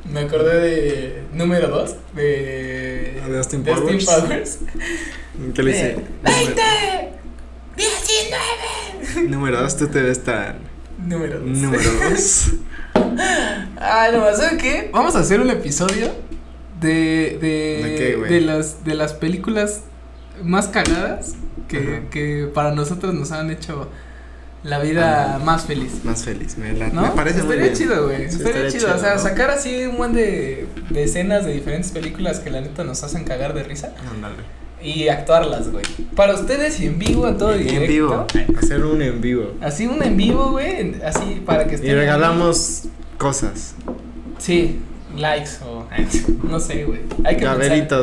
Me 0.04 0.20
acordé 0.20 0.60
de 0.60 1.22
número 1.34 1.68
2 1.68 1.96
de. 2.14 3.20
Ah, 3.22 3.28
de 3.28 3.38
Austin 3.38 3.68
Austin 3.68 3.98
Powers. 3.98 4.06
Powers. 4.06 4.58
¿Qué 5.54 5.62
le 5.62 5.72
dice? 5.72 5.96
¡20! 6.24 7.08
¡19! 7.76 9.28
Número 9.28 9.60
dos, 9.60 9.76
tú 9.76 9.86
te 9.88 10.02
ves 10.02 10.22
tan... 10.22 10.58
Número 10.98 11.40
2. 11.40 11.48
Número 11.48 11.90
dos. 12.10 12.52
Ah, 13.80 14.08
no, 14.12 14.24
¿sabes 14.36 14.60
qué? 14.60 14.90
Vamos 14.92 15.14
a 15.14 15.20
hacer 15.20 15.40
un 15.40 15.50
episodio 15.50 16.12
de. 16.80 17.38
De, 17.40 18.16
¿De 18.22 18.28
de 18.28 18.40
las, 18.40 18.84
de 18.84 18.94
las 18.94 19.14
películas 19.14 19.82
más 20.42 20.68
cagadas 20.68 21.34
que, 21.68 22.04
que 22.10 22.48
para 22.54 22.72
nosotros 22.72 23.12
nos 23.14 23.32
han 23.32 23.50
hecho 23.50 23.88
la 24.64 24.78
vida 24.80 25.36
Ah. 25.36 25.38
más 25.38 25.64
feliz. 25.66 26.04
Más 26.04 26.24
feliz, 26.24 26.56
me, 26.58 26.72
la- 26.72 26.88
¿No? 26.90 27.02
me 27.02 27.08
parece 27.10 27.42
muy 27.42 27.54
estaría 27.54 27.64
bien. 27.64 27.74
chido, 27.76 28.04
güey. 28.06 28.18
Sí, 28.30 28.36
estaría, 28.38 28.66
estaría 28.66 28.70
chido. 28.70 28.94
O 28.96 28.98
sea, 28.98 29.14
¿no? 29.14 29.20
sacar 29.20 29.50
así 29.50 29.84
un 29.86 29.96
buen 29.96 30.12
de, 30.12 30.66
de 30.90 31.02
escenas 31.04 31.44
de 31.44 31.52
diferentes 31.52 31.90
películas 31.92 32.40
que 32.40 32.50
la 32.50 32.60
neta 32.60 32.84
nos 32.84 33.02
hacen 33.04 33.24
cagar 33.24 33.54
de 33.54 33.62
risa 33.62 33.92
Ándale. 34.14 34.36
y 34.82 35.08
actuarlas, 35.08 35.70
güey. 35.70 35.84
Para 36.16 36.34
ustedes 36.34 36.80
y 36.80 36.86
en 36.86 36.98
vivo, 36.98 37.26
a 37.26 37.36
todo 37.36 37.52
directo. 37.54 37.82
En 37.82 37.88
vivo. 37.88 38.26
Hacer 38.56 38.84
un 38.84 39.00
en 39.02 39.20
vivo. 39.20 39.52
Así 39.60 39.86
un 39.86 40.02
en 40.02 40.16
vivo, 40.16 40.50
güey. 40.52 40.94
Así 41.04 41.42
para 41.46 41.66
que 41.66 41.76
estén. 41.76 41.90
Y 41.90 41.94
regalamos 41.94 42.84
cosas. 43.16 43.74
Sí, 44.38 44.80
likes 45.18 45.50
o. 45.64 45.86
No 46.48 46.60
sé, 46.60 46.84
güey. 46.84 47.00
Hay 47.24 47.36
que 47.36 47.46
pensar. 47.46 47.58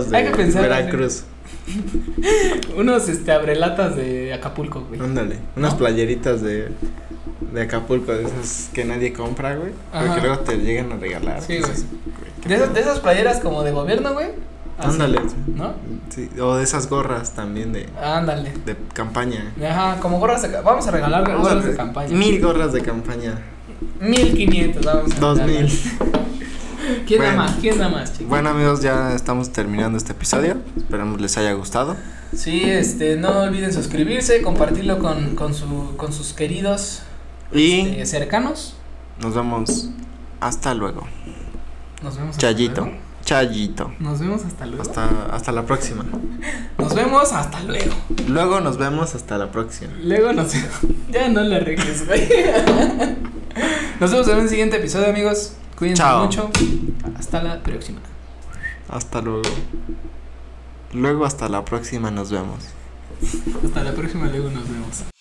de 0.06 0.18
hay 0.18 0.26
que 0.26 0.32
pensar. 0.32 0.62
Veracruz. 0.64 1.24
Unos 2.78 3.10
este, 3.10 3.32
abrelatas 3.32 3.96
de 3.96 4.34
Acapulco, 4.34 4.82
güey. 4.88 5.00
Ándale. 5.00 5.38
Unas 5.56 5.74
¿No? 5.74 5.78
playeritas 5.78 6.42
de, 6.42 6.70
de 7.54 7.62
Acapulco, 7.62 8.12
de 8.14 8.26
esas 8.26 8.70
que 8.74 8.86
nadie 8.86 9.14
compra, 9.14 9.56
güey. 9.56 9.72
Ajá. 9.92 10.06
Porque 10.06 10.22
luego 10.22 10.40
te 10.44 10.58
llegan 10.58 10.92
a 10.92 10.98
regalar. 10.98 11.42
Sí, 11.42 11.54
Dices, 11.54 11.86
güey. 12.20 12.48
De 12.48 12.56
esas, 12.56 12.74
de 12.74 12.80
esas 12.80 13.00
playeras 13.00 13.40
como 13.40 13.64
de 13.64 13.72
gobierno, 13.72 14.14
güey. 14.14 14.28
Ándale. 14.78 15.22
¿No? 15.56 15.74
Sí, 16.10 16.30
o 16.40 16.56
de 16.56 16.64
esas 16.64 16.90
gorras 16.90 17.32
también 17.32 17.72
de, 17.72 17.88
Ándale. 18.02 18.52
de 18.66 18.76
campaña. 18.94 19.54
Ajá, 19.64 20.00
como 20.02 20.20
gorras 20.20 20.42
de 20.42 20.50
Vamos 20.62 20.86
a 20.88 20.92
regalar 20.92 21.26
gorras 21.38 21.66
de 21.66 21.76
campaña. 21.76 22.16
Mil 22.16 22.42
gorras 22.42 22.74
de 22.74 22.82
campaña. 22.82 23.40
1500, 24.02 24.86
vamos 24.86 25.12
a 25.12 25.20
Dos 25.20 25.42
mil. 25.42 25.68
¿Quién 27.08 27.20
da 27.22 27.26
Bueno. 27.28 27.44
más? 27.44 27.56
¿Quién 27.62 27.78
da 27.78 27.90
más, 27.90 28.12
chicos? 28.14 28.28
Bueno 28.30 28.50
amigos, 28.50 28.82
ya 28.82 29.14
estamos 29.16 29.52
terminando 29.52 29.98
este 29.98 30.12
episodio. 30.14 30.58
Esperamos 30.78 31.20
les 31.22 31.38
haya 31.38 31.54
gustado. 31.54 31.96
Sí, 32.36 32.64
este, 32.66 33.16
no 33.16 33.42
olviden 33.44 33.74
suscribirse, 33.74 34.42
compartirlo 34.42 35.00
con, 35.00 35.36
con, 35.36 35.54
su, 35.54 35.94
con 35.96 36.12
sus 36.12 36.34
queridos 36.34 37.02
Y 37.54 37.82
este, 37.82 38.06
cercanos. 38.06 38.76
nos 39.22 39.34
vemos 39.36 39.90
hasta 40.42 40.74
luego. 40.74 41.08
Nos 42.04 42.16
vemos 42.18 42.32
hasta 42.32 42.42
Chayito. 42.42 42.82
luego. 42.82 42.98
Chayito. 43.24 43.92
Nos 44.00 44.20
vemos 44.20 44.44
hasta 44.46 44.66
luego. 44.68 44.82
Hasta, 44.84 45.08
hasta 45.32 45.52
la 45.52 45.66
próxima. 45.66 46.06
Nos 46.78 46.94
vemos 46.94 47.32
hasta 47.34 47.64
luego. 47.64 47.94
Luego 48.28 48.60
nos 48.60 48.78
vemos 48.78 49.16
hasta 49.16 49.38
la 49.40 49.50
próxima. 49.52 49.94
Luego 50.04 50.32
nos 50.34 50.54
Ya 51.12 51.28
no 51.30 51.42
le 51.42 51.56
arregles, 51.56 52.06
güey. 52.06 52.28
Nos 54.00 54.12
vemos 54.12 54.28
en 54.28 54.38
un 54.38 54.50
siguiente 54.50 54.78
episodio, 54.78 55.08
amigos. 55.10 55.54
Cuídense 55.78 56.02
Chao. 56.02 56.26
mucho. 56.26 56.50
Hasta 57.18 57.44
la 57.44 57.62
próxima. 57.62 58.00
Hasta 58.90 59.22
luego. 59.22 59.50
Luego 60.94 61.26
hasta 61.26 61.50
la 61.50 61.66
próxima 61.66 62.12
nos 62.12 62.32
vemos. 62.32 62.60
Hasta 63.64 63.84
la 63.84 63.94
próxima, 63.94 64.28
luego 64.28 64.50
nos 64.50 64.70
vemos. 64.70 65.15